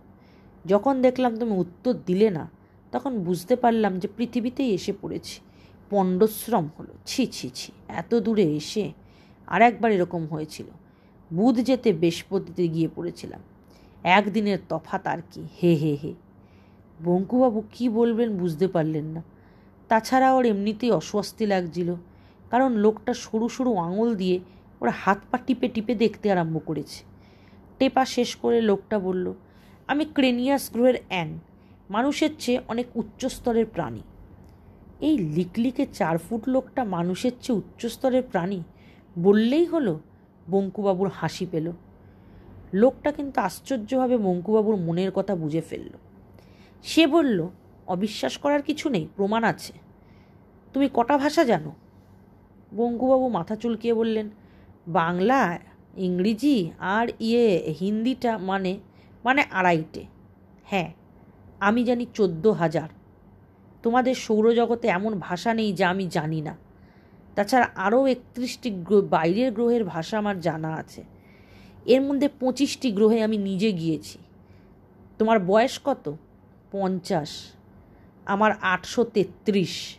যখন 0.66 1.02
দেখলাম 1.02 1.40
তুমি 1.40 1.52
উত্তর 1.52 1.94
দিলে 2.06 2.30
না, 2.30 2.50
তখন 2.92 3.20
বুঝতে 3.20 3.56
পারলাম 3.56 4.00
যে 4.00 4.08
পৃথিবীতেই 4.18 4.74
এসে 4.74 4.94
পড়েছি। 5.02 5.42
পণ্ডশ্রম 5.90 6.70
হলো। 6.80 6.94
ছি 7.06 7.28
ছি 7.28 7.50
ছি, 7.50 7.72
এত 7.88 8.16
দূরে 8.16 8.44
এসে 8.44 8.94
আর 9.48 9.62
একবার 9.62 9.92
এরকম 9.92 10.26
হয়েছিল। 10.26 10.66
বুধ 11.34 11.56
যেতে 11.56 11.94
বৃহস্পতিতে 11.94 12.68
গিয়ে 12.68 12.88
পড়েছিলাম। 12.96 13.42
একদিনের 14.18 14.60
তফাত 14.70 15.04
আর 15.08 15.22
কি। 15.32 15.42
হে 15.60 15.72
হে 15.76 15.94
হে। 16.04 16.14
বঙ্কুবাবু 17.00 17.60
কি 17.72 17.86
বলবেন 17.90 18.30
বুঝতে 18.38 18.68
পারলেন 18.68 19.06
না। 19.06 19.22
তাছাড়া 19.90 20.30
ওর 20.34 20.46
এমনিতেই 20.46 20.92
অস্বস্তি 20.92 21.46
লাগছিল, 21.46 21.90
কারণ 22.52 22.70
লোকটা 22.76 23.14
সরু 23.14 23.48
সরু 23.50 23.72
আঙুল 23.78 24.10
দিয়ে 24.16 24.38
ওরা 24.82 24.94
হাত 25.04 25.20
পা 25.32 25.38
টিপে 25.38 25.68
টিপে 25.68 25.94
দেখতে 25.96 26.26
আরম্ভ 26.32 26.56
করেছে। 26.66 27.00
টেপা 27.80 28.04
শেষ 28.06 28.30
করে 28.36 28.58
লোকটা 28.62 28.98
বলল, 29.00 29.26
আমি 29.88 30.04
ক্রেনিয়াস 30.06 30.64
গ্রহের 30.74 30.98
অ্যাং 31.10 31.28
মানুষের 31.90 32.32
চেয়ে 32.40 32.60
অনেক 32.68 32.88
উচ্চস্তরের 32.96 33.66
প্রাণী। 33.66 34.02
এই 35.02 35.18
লিকলিকে 35.18 35.86
চার 35.94 36.18
ফুট 36.18 36.42
লোকটা 36.50 36.82
মানুষের 36.84 37.34
চেয়ে 37.42 37.58
উচ্চস্তরের 37.58 38.24
প্রাণী 38.32 38.60
বললেই 39.16 39.66
হলো? 39.66 40.00
বঙ্কুবাবুর 40.50 41.10
হাসি 41.14 41.46
পেল। 41.52 41.68
লোকটা 42.76 43.12
কিন্তু 43.12 43.42
আশ্চর্যভাবে 43.42 44.18
মঙ্কুবাবুর 44.18 44.76
মনের 44.76 45.12
কথা 45.12 45.36
বুঝে 45.36 45.62
ফেলল। 45.62 45.90
সে 46.84 47.08
বলল, 47.08 47.48
অবিশ্বাস 47.88 48.38
করার 48.38 48.62
কিছু 48.62 48.90
নেই, 48.90 49.08
প্রমাণ 49.16 49.44
আছে। 49.44 49.74
তুমি 50.74 50.90
কটা 50.94 51.18
ভাষা 51.18 51.44
জানো? 51.44 51.72
বঙ্কুবাবু 52.74 53.30
মাথা 53.30 53.56
চুলকিয়ে 53.56 53.94
বললেন, 53.94 54.30
বাংলা, 54.88 55.60
ইংরেজি, 55.98 56.72
আর 56.80 57.08
ইয়ে 57.20 57.76
হিন্দিটা 57.80 58.38
মানে 58.38 58.80
মানে 59.24 59.44
আড়াইটে। 59.52 60.06
হ্যাঁ 60.64 60.94
আমি 61.60 61.84
জানি 61.84 62.06
চোদ্দ 62.14 62.48
হাজার। 62.48 62.90
তোমাদের 63.84 64.16
সৌরজগতে 64.16 64.88
এমন 64.88 65.20
ভাষা 65.20 65.54
নেই 65.54 65.74
যা 65.74 65.90
আমি 65.90 66.08
জানি 66.08 66.42
না। 66.42 66.58
তাছাড়া 67.36 67.68
আরও 67.76 68.08
একত্রিশটি 68.08 68.72
বাইরের 69.10 69.52
গ্রহের 69.52 69.84
ভাষা 69.84 70.18
আমার 70.18 70.40
জানা 70.40 70.74
আছে। 70.74 71.04
এর 71.86 72.02
মধ্যে 72.02 72.30
পঁচিশটি 72.40 72.92
গ্রহে 72.92 73.24
আমি 73.24 73.38
নিজে 73.38 73.72
গিয়েছি। 73.72 74.20
তোমার 75.18 75.40
বয়স 75.40 75.80
কত? 75.84 76.16
পঞ্চাশ। 76.72 77.30
আমার 78.26 78.52
আটশো 78.62 79.04
তেত্রিশ। 79.04 79.96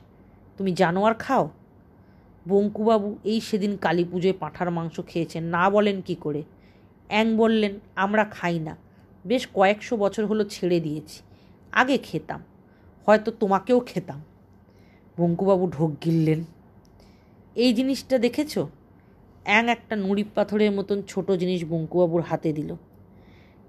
তুমি 0.59 0.73
জানোয়ার 0.73 1.15
খাও? 1.15 1.51
বঙ্কুবাবু 2.49 3.17
এই 3.25 3.41
সেদিন 3.41 3.77
কালী 3.77 4.05
পুজোয় 4.05 4.35
পাঁঠার 4.41 4.71
মাংস 4.71 5.01
খেয়েছেন। 5.07 5.45
না 5.45 5.71
বলেন 5.71 6.01
কি 6.01 6.15
করে? 6.15 6.43
অ্যাং 7.09 7.37
বললেন, 7.37 7.81
আমরা 7.97 8.25
খাই 8.25 8.59
না। 8.59 8.77
বেশ 9.27 9.49
কয়েকশো 9.55 9.97
বছর 9.97 10.27
হলো 10.27 10.45
ছেড়ে 10.45 10.81
দিয়েছি। 10.81 11.23
আগে 11.73 11.99
খেতাম। 11.99 12.43
হয়তো 13.07 13.31
তোমাকেও 13.31 13.81
খেতাম। 13.81 14.23
বঙ্কুবাবু 15.19 15.71
ঢোক 15.71 15.91
গিললেন। 16.05 16.45
এই 17.55 17.73
জিনিসটা 17.73 18.19
দেখেছ? 18.19 18.59
অ্যাং 19.47 19.69
একটা 19.69 19.97
নুড়ি 19.97 20.25
পাথরের 20.35 20.71
মতন 20.71 21.03
ছোট 21.03 21.31
জিনিস 21.31 21.65
বঙ্কুবাবুর 21.65 22.21
হাতে 22.21 22.53
দিল। 22.53 22.75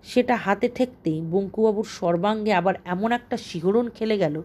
সেটা 0.03 0.35
হাতে 0.35 0.69
ঠেকতেই 0.75 1.21
বঙ্কুবাবুর 1.21 1.85
সর্বাঙ্গে 1.85 2.53
আবার 2.53 2.73
এমন 2.85 3.11
একটা 3.11 3.37
শিহরণ 3.37 3.89
খেলে 3.89 4.17
গেল 4.17 4.41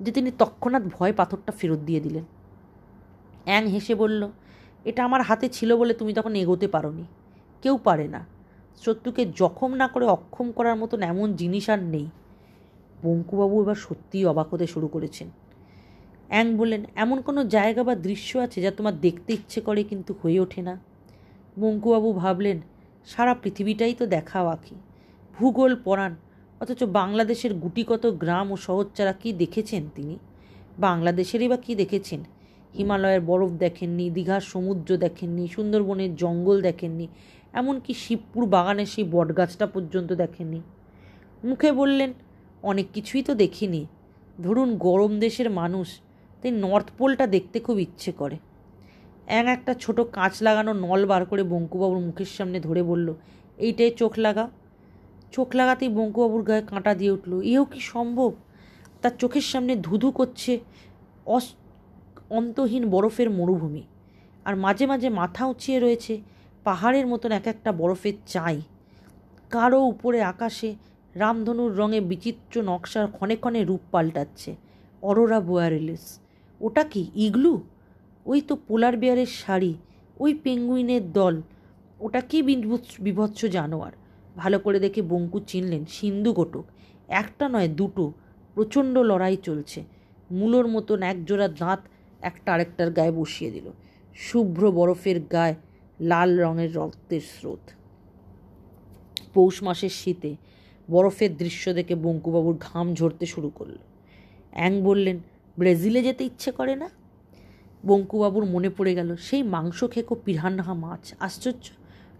যে 0.00 0.12
তিনি 0.12 0.30
তৎক্ষণাৎ 0.38 0.82
ভয় 0.82 1.12
পাথরটা 1.12 1.52
ফেরত 1.52 1.78
দিয়ে 1.78 2.00
দিলেন। 2.00 2.24
অ্যাং 3.44 3.66
হেসে 3.66 3.94
বলল, 3.94 4.28
এটা 4.84 5.04
আমার 5.04 5.22
হাতে 5.22 5.48
ছিল 5.48 5.76
বলে 5.76 5.94
তুমি 5.94 6.12
তখন 6.12 6.34
এগোতে 6.34 6.68
পারোনি। 6.68 7.04
কেউ 7.62 7.76
পারে 7.76 8.08
না। 8.08 8.26
শত্রুকে 8.84 9.26
জখম 9.36 9.74
না 9.74 9.88
করে 9.88 10.06
অক্ষম 10.06 10.52
করার 10.52 10.76
মতন 10.76 11.02
এমন 11.02 11.32
জিনিস 11.32 11.70
আর 11.70 11.82
নেই। 11.82 12.06
বঙ্কুবাবু 13.02 13.62
এবার 13.62 13.74
সত্যিই 13.74 14.24
অবাক 14.24 14.54
হতে 14.54 14.66
শুরু 14.66 14.88
করেছেন। 14.88 15.30
অ্যাং 16.28 16.56
বললেন, 16.56 16.84
এমন 16.94 17.20
কোনো 17.20 17.44
জায়গা 17.44 17.82
বা 17.82 17.94
দৃশ্য 17.94 18.38
আছে 18.38 18.62
যা 18.62 18.70
তোমার 18.70 19.00
দেখতে 19.00 19.32
ইচ্ছে 19.32 19.60
করে 19.60 19.82
কিন্তু 19.82 20.14
হয়ে 20.22 20.40
ওঠে 20.40 20.62
না? 20.62 20.80
বঙ্কুবাবু 21.58 22.12
ভাবলেন, 22.12 22.60
সারা 23.06 23.34
পৃথিবীটাই 23.34 23.94
তো 23.94 24.06
দেখা 24.06 24.44
বাকি। 24.44 24.74
ভূগোল 25.38 25.76
পড়ান 25.84 26.14
অথচ 26.60 26.84
বাংলাদেশের 26.84 27.54
গুটিকত 27.54 28.06
গ্রাম 28.06 28.52
ও 28.52 28.56
শহর 28.56 28.84
ছাড়া 28.94 29.12
কী 29.12 29.32
দেখেছেন 29.32 29.82
তিনি? 29.94 30.18
বাংলাদেশেরই 30.78 31.48
বা 31.48 31.56
কী 31.56 31.74
দেখেছেন? 31.74 32.24
হিমালয়ের 32.78 33.20
বরফ 33.20 33.50
দেখেননি, 33.50 34.10
দীঘার 34.10 34.40
সমুদ্র 34.40 34.96
দেখেননি, 34.96 35.48
সুন্দরবনের 35.48 36.16
জঙ্গল 36.16 36.62
দেখেননি, 36.62 37.08
এমনকি 37.52 37.94
শিবপুর 37.94 38.46
বাগানের 38.46 38.86
সেই 38.86 39.04
বটগাছটা 39.04 39.66
পর্যন্ত 39.66 40.12
দেখেননি। 40.12 40.60
মুখে 41.44 41.72
বললেন, 41.72 42.12
অনেক 42.62 42.86
কিছুই 42.94 43.22
তো 43.22 43.34
দেখিনি। 43.34 43.86
ধরুন 44.42 44.76
গরম 44.76 45.18
দেশের 45.18 45.50
মানুষ 45.50 46.00
তাই 46.44 46.52
নর্থ 46.52 46.88
পোলটা 46.98 47.26
দেখতে 47.26 47.60
খুব 47.60 47.78
ইচ্ছে 47.78 48.12
করে। 48.12 48.36
এক 49.26 49.46
একটা 49.46 49.74
ছোট 49.74 50.00
কাঁচ 50.00 50.42
লাগানো 50.42 50.72
নল 50.72 51.06
বার 51.06 51.26
করে 51.26 51.42
বঙ্কুবাবুর 51.42 51.98
মুখের 51.98 52.26
সামনে 52.26 52.60
ধরে 52.60 52.82
বলল, 52.82 53.14
এইটাই 53.58 53.90
চোখ 53.90 54.18
লাগা। 54.18 54.48
চোখ 55.32 55.54
লাগাতেই 55.54 55.88
বঙ্কুবাবুর 55.88 56.42
গায়ে 56.42 56.62
কাঁটা 56.66 56.94
দিয়ে 56.94 57.10
উঠল, 57.10 57.40
এও 57.40 57.64
কি 57.64 57.80
সম্ভব? 57.80 58.34
তার 59.02 59.10
চোখের 59.18 59.40
সামনে 59.40 59.76
ধুধু 59.76 60.10
করছে 60.10 60.58
অস, 61.26 61.54
অন্তহীন 62.30 62.90
বরফের 62.90 63.30
মরুভূমি। 63.30 63.82
আর 64.44 64.56
মাঝে 64.56 64.86
মাঝে 64.86 65.08
মাথা 65.08 65.46
উঁচিয়ে 65.46 65.80
রয়েছে 65.80 66.20
পাহাড়ের 66.64 67.06
মতন 67.06 67.32
এক 67.32 67.46
একটা 67.46 67.72
বরফের 67.72 68.12
চাই। 68.26 68.60
কারও 69.50 69.80
উপরে 69.82 70.22
আকাশে 70.22 70.74
রামধনুর 71.14 71.76
রঙে 71.76 72.00
বিচিত্র 72.00 72.62
নকশার 72.62 73.06
ক্ষণে 73.06 73.36
ক্ষণে 73.36 73.64
রূপ 73.64 73.80
পাল্টাচ্ছে। 73.90 74.56
অরোরা 75.02 75.40
বোয়ারেলিস। 75.40 76.23
ওটা 76.66 76.84
কি, 76.84 77.02
ইগলু? 77.14 77.52
ওই 78.26 78.40
তো 78.40 78.56
পোলার 78.68 78.96
বেয়ারের 78.96 79.26
শাড়ি, 79.26 79.72
ওই 80.20 80.32
পেঙ্গুইনের 80.34 81.04
দল। 81.12 81.34
ওটা 82.00 82.20
কি 82.20 82.38
বিভৎস 82.98 83.44
জানোয়ার? 83.44 83.92
ভালো 84.36 84.58
করে 84.58 84.78
দেখে 84.80 85.02
বঙ্কু 85.02 85.38
চিনলেন, 85.40 85.84
সিন্ধু 85.88 86.32
গোটক। 86.32 86.64
একটা 87.08 87.48
নয়, 87.48 87.68
দুটো। 87.68 88.12
প্রচণ্ড 88.54 88.98
লড়াই 88.98 89.36
চলছে। 89.36 89.84
মূলোর 90.30 90.66
মতন 90.66 91.02
একজোড়া 91.02 91.48
দাঁত 91.48 91.80
একটা 92.20 92.48
আরেকটার 92.54 92.90
গায়ে 92.90 93.10
বসিয়ে 93.10 93.50
দিল। 93.50 93.66
শুভ্র 94.14 94.62
বরফের 94.72 95.18
গায়ে 95.20 95.54
লাল 96.00 96.30
রঙের 96.40 96.70
রক্তের 96.74 97.20
স্রোত। 97.20 97.64
পৌষ 99.34 99.62
মাসের 99.62 99.92
শীতে 100.00 100.30
বরফের 100.90 101.36
দৃশ্য 101.36 101.72
দেখে 101.72 101.94
বঙ্কুবাবুর 101.94 102.56
ঘাম 102.60 102.86
ঝরতে 102.94 103.26
শুরু 103.26 103.48
করল। 103.54 103.76
অ্যাং 104.50 104.72
বললেন 104.82 105.18
ব্রাজিলে 105.58 106.02
যেতে 106.02 106.24
ইচ্ছে 106.24 106.52
করে 106.52 106.76
না? 106.76 106.88
বঙ্কুবাবুর 107.86 108.44
মনে 108.44 108.70
পড়ে 108.70 108.94
গেল, 108.94 109.16
সেই 109.16 109.42
মাংস 109.42 109.84
খেকো 109.84 110.14
পিরানহা 110.24 110.74
মাছ। 110.74 111.14
আশ্চর্য, 111.20 111.68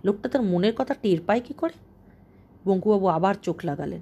লোকটা 0.05 0.29
তার 0.29 0.43
মনের 0.43 0.75
কথা 0.77 0.95
টের 0.95 1.21
পায় 1.27 1.41
কী 1.41 1.55
করে? 1.55 1.73
বঙ্কুবাবু 2.65 3.07
আবার 3.07 3.35
চোখ 3.43 3.65
লাগালেন। 3.65 4.01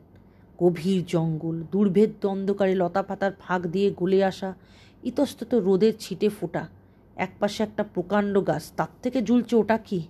গভীর 0.58 1.04
জঙ্গল 1.06 1.62
দুর্ভেদ্য 1.72 2.26
অন্ধকারে 2.26 2.74
লতা 2.74 3.02
পাতার 3.02 3.32
ফাঁক 3.40 3.66
দিয়ে 3.66 3.94
গলে 3.96 4.24
আসা 4.24 4.54
ইতস্তত 5.02 5.54
রোদের 5.54 5.92
ছিটে 5.98 6.28
ফোটা। 6.28 6.68
একপাশে 7.16 7.62
একটা 7.62 7.84
প্রকাণ্ড 7.94 8.46
গাছ, 8.46 8.72
তার 8.76 8.92
থেকে 9.02 9.22
ঝুলছে 9.22 9.56
ওটা 9.56 9.78
কি? 9.78 10.06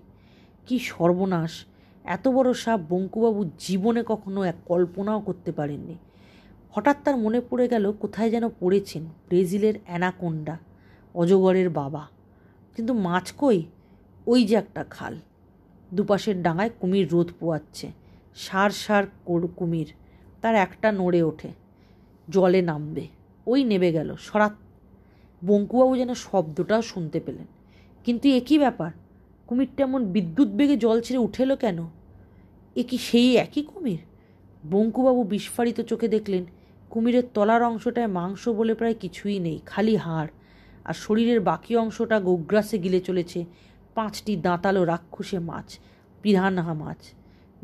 কি 0.66 0.78
সর্বনাশ! 0.78 1.64
এত 2.04 2.28
বড় 2.28 2.54
সাপ 2.54 2.80
বঙ্কুবাবু 2.88 3.50
জীবনে 3.58 4.02
কখনো 4.06 4.42
এক 4.42 4.54
কল্পনাও 4.64 5.20
করতে 5.20 5.52
পারেননি। 5.52 5.96
হঠাৎ 6.72 6.96
তার 7.04 7.16
মনে 7.16 7.40
পড়ে 7.50 7.68
গেল 7.68 7.92
কোথায় 7.92 8.30
যেন 8.30 8.48
পড়েছেন 8.48 9.02
ব্রেজিলের 9.02 9.74
অ্যানাকোন্ডা, 9.84 10.58
অজগরের 11.14 11.70
বাবা। 11.70 12.08
কিন্তু 12.76 12.94
মাছ 12.94 13.32
কই? 13.38 13.62
ওই 14.26 14.44
যে 14.44 14.54
একটা 14.54 14.84
খাল। 14.84 15.18
দুপাশের 15.94 16.42
ডাঙায় 16.42 16.70
কুমির 16.80 17.10
রোদ 17.10 17.30
পোয়াচ্ছে, 17.40 17.92
সার 18.36 18.70
সার 18.70 19.04
কুমির। 19.56 19.92
তার 20.42 20.54
একটা 20.54 20.92
নড়ে 20.92 21.22
ওঠে, 21.22 21.48
জলে 22.28 22.62
নামবে। 22.62 23.06
ওই 23.46 23.64
নেবে 23.64 23.92
গেল, 23.92 24.16
সরাত। 24.16 24.52
বঙ্কুবাবু 25.46 25.96
যেন 25.96 26.14
শব্দটাও 26.14 26.82
শুনতে 26.82 27.20
পেলেন। 27.20 27.46
কিন্তু 28.04 28.28
একই 28.28 28.58
ব্যাপার? 28.58 28.90
কুমিরটা 29.46 29.82
এমন 29.82 30.04
বিদ্যুৎ 30.04 30.48
বেগে 30.48 30.76
জল 30.76 31.00
ছেড়ে 31.00 31.18
উঠেলো 31.18 31.56
কেন? 31.56 31.86
এ 32.76 32.82
কি 32.82 32.98
সেই 32.98 33.36
একই 33.36 33.62
কুমির? 33.62 33.98
বঙ্কুবাবু 34.70 35.22
বিস্ফারিত 35.22 35.80
চোখে 35.80 36.08
দেখলেন 36.08 36.44
কুমিরের 36.92 37.26
তলার 37.34 37.62
অংশটায় 37.62 38.10
মাংস 38.18 38.42
বলে 38.58 38.74
প্রায় 38.74 38.94
কিছুই 38.94 39.38
নেই, 39.38 39.58
খালি 39.66 39.96
হাড়। 39.96 40.30
আর 40.84 40.94
শরীরের 40.94 41.40
বাকি 41.40 41.72
অংশটা 41.76 42.16
গোগ্রাসে 42.20 42.76
গিলে 42.78 43.00
চলেছে 43.00 43.40
পাঁচটি 43.94 44.32
দাঁতালো 44.36 44.82
রাক্ষসে 44.84 45.38
মাছ 45.38 45.68
পিরানহা 46.22 46.74
মাছ। 46.74 47.00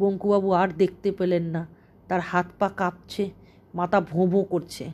বঙ্কুবাবু 0.00 0.48
আর 0.52 0.68
দেখতে 0.68 1.08
পেলেন 1.12 1.44
না, 1.54 1.62
তার 2.08 2.20
হাত 2.20 2.46
পা 2.58 2.68
কাঁপছে, 2.68 3.24
মাথা 3.74 3.98
ভোঁ 4.00 4.26
ভোঁ 4.26 4.44
করছে। 4.44 4.84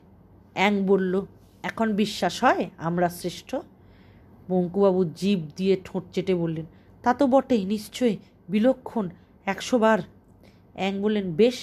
অ্যাং 0.55 0.73
বলল, 0.87 1.15
এখন 1.63 1.89
বিশ্বাস 1.93 2.35
হয় 2.45 2.65
আমরা 2.79 3.09
শ্রেষ্ঠ? 3.09 3.51
বঙ্কুবাবু 4.51 5.01
জীব 5.05 5.41
দিয়ে 5.57 5.75
ঠোঁট 5.85 6.05
চেটে 6.13 6.35
বললেন, 6.35 6.67
তা 7.03 7.11
তো 7.15 7.27
বটেই, 7.27 7.65
নিশ্চয়ই, 7.65 8.17
বিলক্ষণ, 8.49 9.07
একশো 9.47 9.77
বার। 9.79 10.01
অ্যাং 10.75 10.93
বললেন, 11.03 11.27
বেশ 11.33 11.59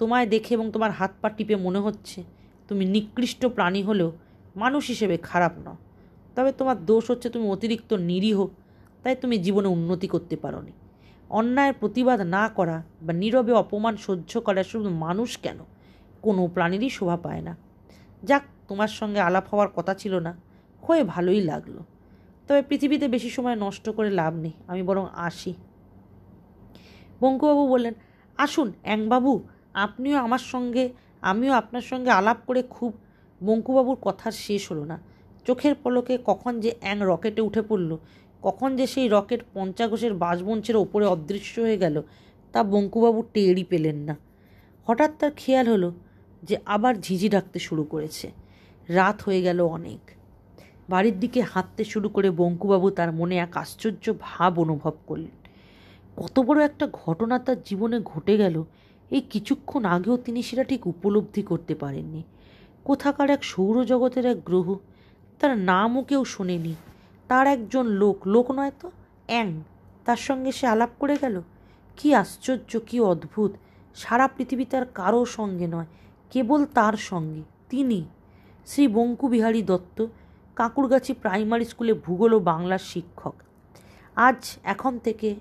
তোমায় 0.00 0.26
দেখে 0.26 0.50
এবং 0.54 0.66
তোমার 0.74 0.90
হাত 0.90 1.12
পা 1.20 1.28
টিপে 1.36 1.56
মনে 1.66 1.78
হচ্ছে 1.78 2.18
তুমি 2.68 2.84
নিকৃষ্ট 2.94 3.42
প্রাণী 3.56 3.80
হলেও 3.82 4.10
মানুষ 4.56 4.82
হিসেবে 4.86 5.16
খারাপ 5.30 5.54
নও। 5.64 5.76
তবে 6.36 6.50
তোমার 6.52 6.76
দোষ 6.84 7.04
হচ্ছে 7.10 7.28
তুমি 7.34 7.46
অতিরিক্ত 7.50 7.90
নিরীহ, 8.10 8.38
তাই 9.02 9.14
তুমি 9.22 9.36
জীবনে 9.38 9.68
উন্নতি 9.68 10.06
করতে 10.06 10.36
পারো 10.36 10.60
নি 10.60 10.72
অন্যায়ের 11.30 11.74
প্রতিবাদ 11.80 12.20
না 12.36 12.44
করা 12.48 12.76
বা 13.02 13.12
নীরবে 13.12 13.52
অপমান 13.62 13.94
সহ্য 13.96 14.32
করা 14.40 14.62
শুধু 14.62 14.88
মানুষ 15.04 15.30
কেন? 15.38 15.58
কোনো 16.22 16.42
প্রাণীরই 16.54 16.90
শোভা 16.90 17.16
পায় 17.16 17.40
না। 17.40 17.52
যাক, 18.22 18.44
তোমার 18.68 18.90
সঙ্গে 18.98 19.20
আলাপ 19.20 19.46
হওয়ার 19.50 19.70
কথা 19.76 19.92
ছিল 19.94 20.14
না, 20.18 20.32
হয়ে 20.82 21.02
ভালোই 21.04 21.40
লাগল। 21.40 21.76
তবে 22.48 22.62
পৃথিবীতে 22.62 23.06
বেশি 23.08 23.30
সময় 23.30 23.56
নষ্ট 23.56 23.86
করে 23.96 24.10
লাভ 24.10 24.32
নেই, 24.34 24.54
আমি 24.66 24.82
বরং 24.82 25.04
আসি। 25.28 25.52
বঙ্কুবাবু 27.20 27.64
বললেন, 27.68 27.94
আসুন 28.38 28.68
অ্যাংবাবু 28.82 29.32
আপনিও 29.74 30.18
আমার 30.18 30.38
সঙ্গে, 30.38 30.92
আমিও 31.20 31.52
আপনার 31.52 31.82
সঙ্গে 31.82 32.10
আলাপ 32.10 32.36
করে 32.46 32.62
খুব 32.62 32.92
বঙ্কুবাবুর 33.42 33.98
কথা 34.02 34.30
শেষ 34.30 34.72
হলো 34.72 34.84
না। 34.84 35.00
চোখের 35.46 35.74
পলকে 35.74 36.18
কখন 36.24 36.60
যে 36.60 36.74
অ্যাং 36.80 36.98
রকেটে 37.00 37.42
উঠে 37.42 37.62
পড়ল, 37.62 37.96
কখন 38.42 38.76
যে 38.76 38.86
সেই 38.86 39.08
রকেট 39.08 39.40
পঞ্চাঘোষের 39.54 40.14
বাসবঞ্চের 40.14 40.76
ওপরে 40.76 41.06
অদৃশ্য 41.06 41.60
হয়ে 41.60 41.78
গেল, 41.78 42.02
তা 42.52 42.62
বঙ্কুবাবু 42.62 43.22
টেরই 43.34 43.64
পেলেন 43.64 43.96
না। 43.96 44.16
হঠাৎ 44.86 45.10
তার 45.18 45.30
খেয়াল 45.36 45.68
হলো 45.68 45.92
যে 46.42 46.56
আবার 46.66 46.94
ঝিঝি 46.94 47.28
ডাকতে 47.28 47.58
শুরু 47.58 47.84
করেছে। 47.84 48.30
রাত 48.88 49.22
হয়ে 49.22 49.42
গেল 49.42 49.60
অনেক। 49.60 50.10
বাড়ির 50.88 51.20
দিকে 51.20 51.40
হাঁটতে 51.40 51.84
শুরু 51.84 52.08
করে 52.08 52.30
বঙ্কুবাবু 52.30 52.90
তার 52.90 53.12
মনে 53.12 53.36
এক 53.36 53.56
আশ্চর্য 53.56 54.12
ভাব 54.20 54.60
অনুভব 54.60 54.92
করলেন। 55.06 55.30
কত 56.16 56.40
বড় 56.40 56.64
একটা 56.64 56.88
ঘটনা 56.92 57.38
তার 57.38 57.62
জীবনে 57.62 58.00
ঘটে 58.00 58.36
গেল 58.36 58.64
এই 59.10 59.20
কিছুক্ষণ 59.20 59.84
আগেও 59.84 60.16
তিনি 60.16 60.42
সেটা 60.42 60.64
ঠিক 60.64 60.86
উপলব্ধি 60.86 61.42
করতে 61.42 61.74
পারেননি। 61.74 62.22
কোথাকার 62.84 63.30
এক 63.30 63.44
সৌরজগতের 63.44 64.26
এক 64.26 64.44
গ্রহ, 64.44 64.76
তার 65.40 65.58
নামও 65.58 66.02
কেউ 66.02 66.24
শোনেনি। 66.24 66.74
তার 67.28 67.46
একজন 67.46 67.86
লোক 67.86 68.26
লোক 68.26 68.50
নয় 68.50 68.70
তো, 68.80 68.90
অ্যাং, 69.26 69.62
তার 70.04 70.16
সঙ্গে 70.16 70.52
সে 70.52 70.66
আলাপ 70.66 70.90
করে 70.98 71.16
গেল। 71.20 71.42
কি 71.96 72.14
আশ্চর্য, 72.14 72.78
কি 72.86 73.00
অদ্ভুত। 73.00 73.52
সারা 73.94 74.28
পৃথিবী 74.28 74.64
তার 74.64 74.86
কারও 74.86 75.24
সঙ্গে 75.24 75.66
নয়, 75.66 75.86
কেবল 76.30 76.64
তার 76.64 76.92
সঙ্গে, 76.92 77.42
তিনি। 77.68 78.04
শ্রী 78.66 78.88
বঙ্কুবিহারী 78.88 79.62
দত্ত, 79.62 80.06
কাকুরগাছি 80.56 81.12
প্রাইমারি 81.12 81.64
স্কুলে 81.64 81.94
ভূগোল 81.94 82.32
ও 82.32 82.40
বাংলার 82.40 82.78
শিক্ষক। 82.78 83.34
আজ 84.16 84.56
এখন 84.64 84.98
থেকে 84.98 85.34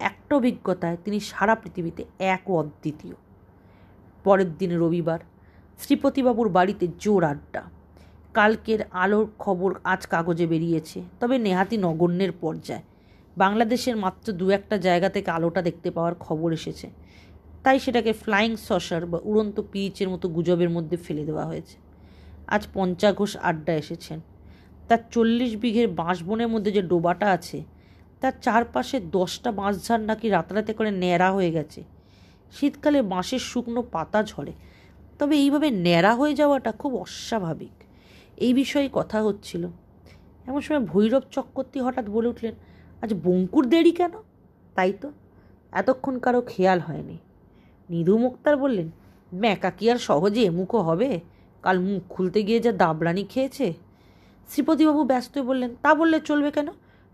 একটা 0.00 0.36
অভিজ্ঞতায় 0.36 0.96
তিনি 1.04 1.20
সারা 1.20 1.54
পৃথিবীতে 1.54 2.04
এক 2.18 2.50
ও 2.50 2.52
অদ্বিতীয়। 2.56 3.14
পরের 4.24 4.56
দিন 4.56 4.78
রবিবার, 4.78 5.20
শ্রীপতিবাবুর 5.78 6.48
বাড়িতে 6.48 6.88
জোর 6.98 7.24
আড্ডা। 7.24 7.62
কালকের 8.34 8.78
আলোর 8.90 9.26
খবর 9.38 9.74
আজ 9.84 10.06
কাগজে 10.06 10.46
বেরিয়েছে, 10.46 11.02
তবে 11.20 11.38
নেহাতি 11.38 11.76
নগণ্যের 11.76 12.32
পর্যায়ে। 12.32 12.82
বাংলাদেশের 13.36 13.96
মাত্র 13.96 14.32
দু 14.32 14.50
একটা 14.50 14.78
জায়গা 14.78 15.08
থেকে 15.08 15.30
আলোটা 15.30 15.62
দেখতে 15.62 15.90
পাওয়ার 15.90 16.14
খবর 16.14 16.52
এসেছে। 16.52 16.90
তাই 17.62 17.78
সেটাকে 17.78 18.12
ফ্লাইং 18.12 18.56
সসার 18.56 19.06
বা 19.06 19.18
উড়ন্ত 19.22 19.60
পিচের 19.72 20.08
মতো 20.08 20.28
গুজবের 20.28 20.70
মধ্যে 20.70 20.96
ফেলে 20.96 21.24
দেওয়া 21.24 21.44
হয়েছে। 21.44 21.76
আজ 22.46 22.66
পঞ্চাঘোষ 22.74 23.36
আড্ডা 23.36 23.72
এসেছেন। 23.72 24.20
তার 24.88 24.98
চল্লিশ 25.10 25.56
বিঘের 25.56 25.88
বাঁশবনের 25.88 26.48
মধ্যে 26.48 26.72
যে 26.72 26.82
ডোবাটা 26.82 27.30
আছে 27.30 27.64
তার 28.20 28.32
চারপাশে 28.42 29.00
দশটা 29.00 29.52
বাঁশঝাড় 29.52 30.02
নাকি 30.02 30.28
রাতারাতে 30.28 30.72
করে 30.72 30.90
ন্যাড়া 30.90 31.32
হয়ে 31.32 31.50
গেছে। 31.50 31.84
শীতকালে 32.52 33.02
বাঁশের 33.02 33.38
শুকনো 33.38 33.82
পাতা 33.82 34.22
ঝরে। 34.22 34.52
তবে 35.18 35.36
এইভাবে 35.36 35.70
ন্যাড়া 35.70 36.14
হয়ে 36.14 36.34
যাওয়াটা 36.34 36.72
খুব 36.72 36.96
অস্বাভাবিক। 36.96 37.84
এই 38.36 38.54
বিষয়ে 38.54 38.88
কথা 38.92 39.22
হচ্ছিল। 39.22 39.68
এমন 40.46 40.60
সময় 40.60 40.80
ভৈরব 40.80 41.22
চক্রবর্তী 41.30 41.80
হঠাৎ 41.80 42.08
বলে 42.08 42.28
উঠলেন, 42.28 42.54
আজ 43.02 43.14
বঙ্কুর 43.14 43.66
দেরি 43.66 43.90
কেন? 43.90 44.10
তাই 44.74 44.92
তো, 44.92 45.12
এতক্ষণ 45.72 46.18
কারও 46.18 46.42
খেয়াল 46.46 46.80
হয়নি। 46.80 47.18
নিধু 47.90 48.18
মুক্তার 48.18 48.56
বললেন, 48.56 48.90
ম্যাকা 49.34 49.70
কি 49.70 49.90
আর 49.90 49.96
সহজে 49.96 50.42
এমুখো 50.42 50.78
হবে? 50.78 51.20
কাল 51.62 51.80
মুখ 51.80 52.02
খুলতে 52.08 52.42
গিয়ে 52.42 52.60
যা 52.60 52.72
দাবরানি 52.72 53.24
খেয়েছে? 53.24 53.74
শ্রীপতিবাবু 54.48 55.04
ব্যস্ত 55.04 55.38
বললেন, 55.38 55.74
তা 55.82 55.94
বললে 55.94 56.20
চলবে 56.20 56.50
কেন? 56.50 56.68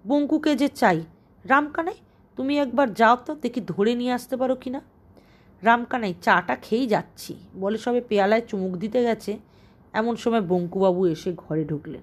বঙ্কুকে 0.06 0.56
যে 0.56 0.68
চাই। 0.68 1.02
রামকানাই, 1.44 1.94
তুমি 2.36 2.58
একবার 2.58 2.94
যাও 2.94 3.16
তো, 3.16 3.34
দেখি 3.34 3.60
ধরে 3.66 3.94
নিয়ে 3.94 4.12
আসতে 4.12 4.36
পারো 4.36 4.54
কি 4.56 4.70
না 4.70 4.80
রামকানাই, 5.62 6.14
চাটা 6.22 6.56
খেয়েই 6.56 6.86
যাচ্ছি। 6.86 7.36
বলে 7.54 7.78
সবে 7.78 8.00
পেয়ালায় 8.00 8.42
চুমুক 8.48 8.76
দিতে 8.76 9.02
গেছে। 9.02 9.38
এমন 9.92 10.16
সময় 10.16 10.40
বঙ্কুবাবু 10.40 11.06
এসে 11.06 11.32
ঘরে 11.36 11.64
ঢুকলেন। 11.64 12.00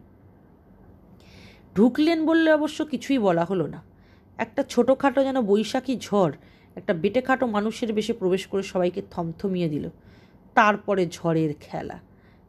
ঢুকলেন 1.76 2.26
বললে 2.26 2.54
অবশ্য 2.54 2.86
কিছুই 2.86 3.20
বলা 3.20 3.46
হলো 3.46 3.68
না। 3.68 3.84
একটা 4.38 4.64
ছোটোখাটো 4.64 5.24
যেন 5.24 5.42
বৈশাখী 5.42 5.98
ঝড়, 6.00 6.32
একটা 6.76 6.94
বেটেখাটো 6.94 7.48
মানুষের 7.48 7.94
বেশে 7.94 8.14
প্রবেশ 8.14 8.48
করে 8.48 8.64
সবাইকে 8.64 9.02
থমথমিয়ে 9.12 9.70
দিল। 9.70 9.90
তারপরে 10.56 11.08
ঝড়ের 11.12 11.54
খেলা। 11.60 12.00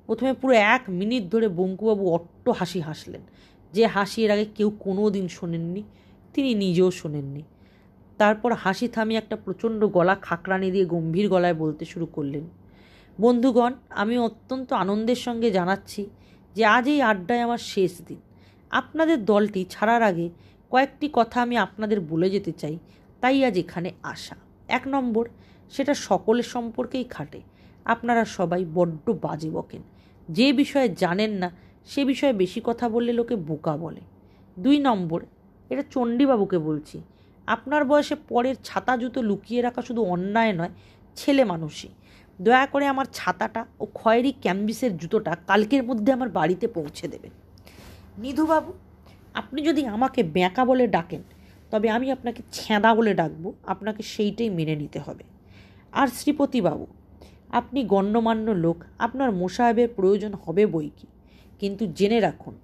প্রথমে 0.06 0.32
পুরো 0.32 0.54
এক 0.54 0.82
মিনিট 0.88 1.30
ধরে 1.30 1.48
বঙ্কুবাবু 1.48 2.10
অট্ট 2.10 2.48
হাসি 2.48 2.80
হাসলেন। 2.80 3.20
যে 3.74 3.84
হাসি 3.86 4.18
এর 4.24 4.30
আগে 4.30 4.46
কেউ 4.54 4.68
কোনো 4.80 5.02
দিন 5.10 5.26
শোনেননি, 5.28 5.82
তিনি 6.34 6.50
নিজেও 6.54 6.90
শোনেননি। 6.90 7.42
তারপর 8.20 8.50
হাসি 8.54 8.86
থামিয়ে 8.88 9.20
একটা 9.20 9.36
প্রচণ্ড 9.44 9.80
গলা 9.96 10.14
খাকরানি 10.26 10.68
দিয়ে 10.70 10.86
গম্ভীর 10.86 11.26
গলায় 11.28 11.54
বলতে 11.54 11.84
শুরু 11.84 12.06
করলেন, 12.06 12.44
বন্ধুগণ, 13.18 13.72
আমি 14.02 14.14
অত্যন্ত 14.18 14.68
আনন্দের 14.82 15.20
সঙ্গে 15.26 15.48
জানাচ্ছি 15.50 16.02
যে 16.54 16.62
আজ 16.76 16.84
এই 16.88 17.00
আড্ডায় 17.02 17.42
আমার 17.46 17.60
শেষ 17.72 17.92
দিন। 18.06 18.20
আপনাদের 18.70 19.18
দলটি 19.24 19.60
ছাড়ার 19.70 20.02
আগে 20.02 20.26
কয়েকটি 20.70 21.06
কথা 21.12 21.38
আমি 21.42 21.56
আপনাদের 21.56 21.98
বলে 22.00 22.28
যেতে 22.30 22.52
চাই, 22.52 22.76
তাই 23.20 23.36
আজ 23.44 23.56
এখানে 23.58 23.90
আসা। 24.12 24.36
এক 24.68 24.84
নম্বর, 24.86 25.24
সেটা 25.70 25.94
সকলের 26.08 26.46
সম্পর্কেই 26.54 27.06
খাটে। 27.14 27.40
আপনারা 27.84 28.22
সবাই 28.36 28.62
বড্ড 28.74 29.06
বাজে 29.24 29.50
বকেন। 29.50 29.82
যে 30.28 30.46
বিষয়ে 30.52 30.88
জানেন 31.02 31.32
না 31.42 31.48
সে 31.88 32.04
বিষয়ে 32.04 32.32
বেশি 32.32 32.60
কথা 32.64 32.88
বললে 32.88 33.12
লোকে 33.12 33.36
বোকা 33.36 33.76
বলে। 33.76 34.02
দুই 34.56 34.78
নম্বর, 34.78 35.20
এটা 35.70 35.82
চণ্ডীবাবুকে 35.90 36.58
বলছি, 36.58 36.96
আপনার 37.46 37.84
বয়সে 37.84 38.16
পরের 38.28 38.56
ছাতা 38.64 38.96
জুতো 38.96 39.22
লুকিয়ে 39.22 39.60
রাখা 39.62 39.82
শুধু 39.82 40.02
অন্যায় 40.02 40.52
নয়, 40.52 40.72
ছেলে 41.16 41.44
মানুষই। 41.44 41.90
দয়া 42.38 42.66
করে 42.66 42.86
আমার 42.86 43.06
ছাতাটা 43.12 43.66
ও 43.80 43.84
খয়েরি 43.94 44.32
ক্যাম্বিসের 44.44 44.96
জুতোটা 44.96 45.36
কালকের 45.46 45.82
মধ্যে 45.84 46.12
আমার 46.12 46.28
বাড়িতে 46.28 46.66
পৌঁছে 46.68 47.08
দেবেন। 47.08 47.32
নিধুবাবু, 48.18 48.72
আপনি 49.34 49.62
যদি 49.62 49.82
আমাকে 49.86 50.22
ব্যাঁকা 50.22 50.64
বলে 50.64 50.86
ডাকেন, 50.86 51.22
তবে 51.70 51.90
আমি 51.90 52.06
আপনাকে 52.10 52.42
ছেঁদা 52.52 52.94
বলে 52.94 53.14
ডাকবো, 53.14 53.54
আপনাকে 53.66 54.02
সেইটাই 54.02 54.50
মেনে 54.50 54.76
নিতে 54.76 54.98
হবে। 54.98 55.24
আর 55.92 56.08
শ্রীপতিবাবু, 56.08 56.86
আপনি 57.50 57.84
গণ্যমান্য 57.84 58.50
লোক, 58.50 58.78
আপনার 58.98 59.32
মোসাহেবের 59.32 59.88
প্রয়োজন 59.88 60.32
হবে 60.44 60.66
বই 60.66 60.90
কি? 60.96 61.06
কিন্তু 61.64 61.84
জেনে 61.98 62.18
রাখুন, 62.20 62.54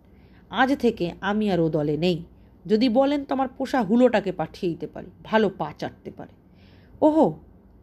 আজ 0.50 0.70
থেকে 0.76 1.06
আমি 1.20 1.44
আর 1.50 1.60
ও 1.60 1.68
দলে 1.68 1.96
নেই। 1.96 2.18
যদি 2.66 2.86
বলেন 2.88 3.20
তো 3.24 3.30
আমার 3.34 3.48
পোষা 3.58 3.80
হুলোটাকে 3.82 4.32
পাঠিয়ে 4.32 4.68
দিতে 4.72 4.86
পারি, 4.86 5.10
ভালো 5.24 5.46
পা 5.58 5.68
চাটতে 5.78 6.10
পারে। 6.10 6.32
ওহো, 7.00 7.26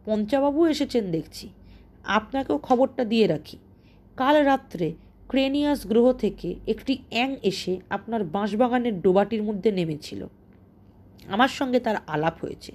পঞ্চাবাবু 0.04 0.60
এসেছেন 0.66 1.04
দেখছি। 1.10 1.46
আপনাকেও 2.04 2.58
খবরটা 2.58 3.02
দিয়ে 3.04 3.26
রাখি। 3.26 3.58
কাল 4.16 4.36
রাত্রে 4.44 4.86
ক্রেনিয়াস 5.28 5.80
গ্রহ 5.86 6.06
থেকে 6.12 6.48
একটি 6.66 6.94
অ্যাং 7.10 7.30
এসে 7.42 7.72
আপনার 7.90 8.22
বাঁশবাগানের 8.24 8.94
ডোবাটির 9.00 9.42
মধ্যে 9.42 9.70
নেমেছিল। 9.72 10.20
আমার 11.26 11.48
সঙ্গে 11.48 11.78
তার 11.80 11.96
আলাপ 12.06 12.36
হয়েছে। 12.44 12.72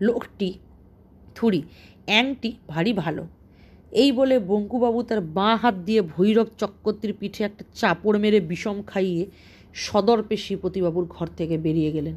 লোকটি 0.00 0.48
থুড়ি 1.34 1.60
অ্যাংটি 2.06 2.50
ভারী 2.68 2.92
ভালো। 2.92 3.22
এই 3.92 4.12
বলে 4.12 4.38
বঙ্কুবাবু 4.38 5.02
তার 5.02 5.20
বাঁ 5.20 5.56
হাত 5.56 5.74
দিয়ে 5.74 6.02
ভৈরব 6.02 6.46
চক্রবর্তীর 6.58 7.12
পিঠে 7.14 7.44
একটা 7.44 7.64
চাপড় 7.74 8.18
মেরে 8.18 8.40
বিষম 8.40 8.82
খাইয়ে 8.82 9.26
সদর্পে 9.74 10.36
শ্রীপতিবাবুর 10.36 11.06
ঘর 11.08 11.26
থেকে 11.26 11.58
বেরিয়ে 11.58 11.92
গেলেন। 11.92 12.16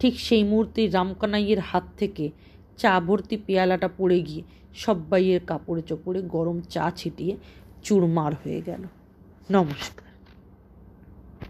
ঠিক 0.00 0.20
সেই 0.20 0.44
মুহূর্তে 0.44 0.86
রামকানাইয়ের 0.86 1.60
হাত 1.60 1.84
থেকে 1.96 2.30
চা 2.78 3.00
ভর্তি 3.00 3.36
পেয়ালাটা 3.36 3.88
পড়ে 3.98 4.20
গিয়ে 4.20 4.42
সব্বাইয়ের 4.74 5.40
কাপড়ে 5.46 5.82
চোপড়ে 5.82 6.22
গরম 6.22 6.60
চা 6.60 6.90
ছিটিয়ে 6.96 7.36
চুরমার 7.82 8.34
হয়ে 8.44 8.60
গেল। 8.60 8.82
নমস্কার। 9.50 10.05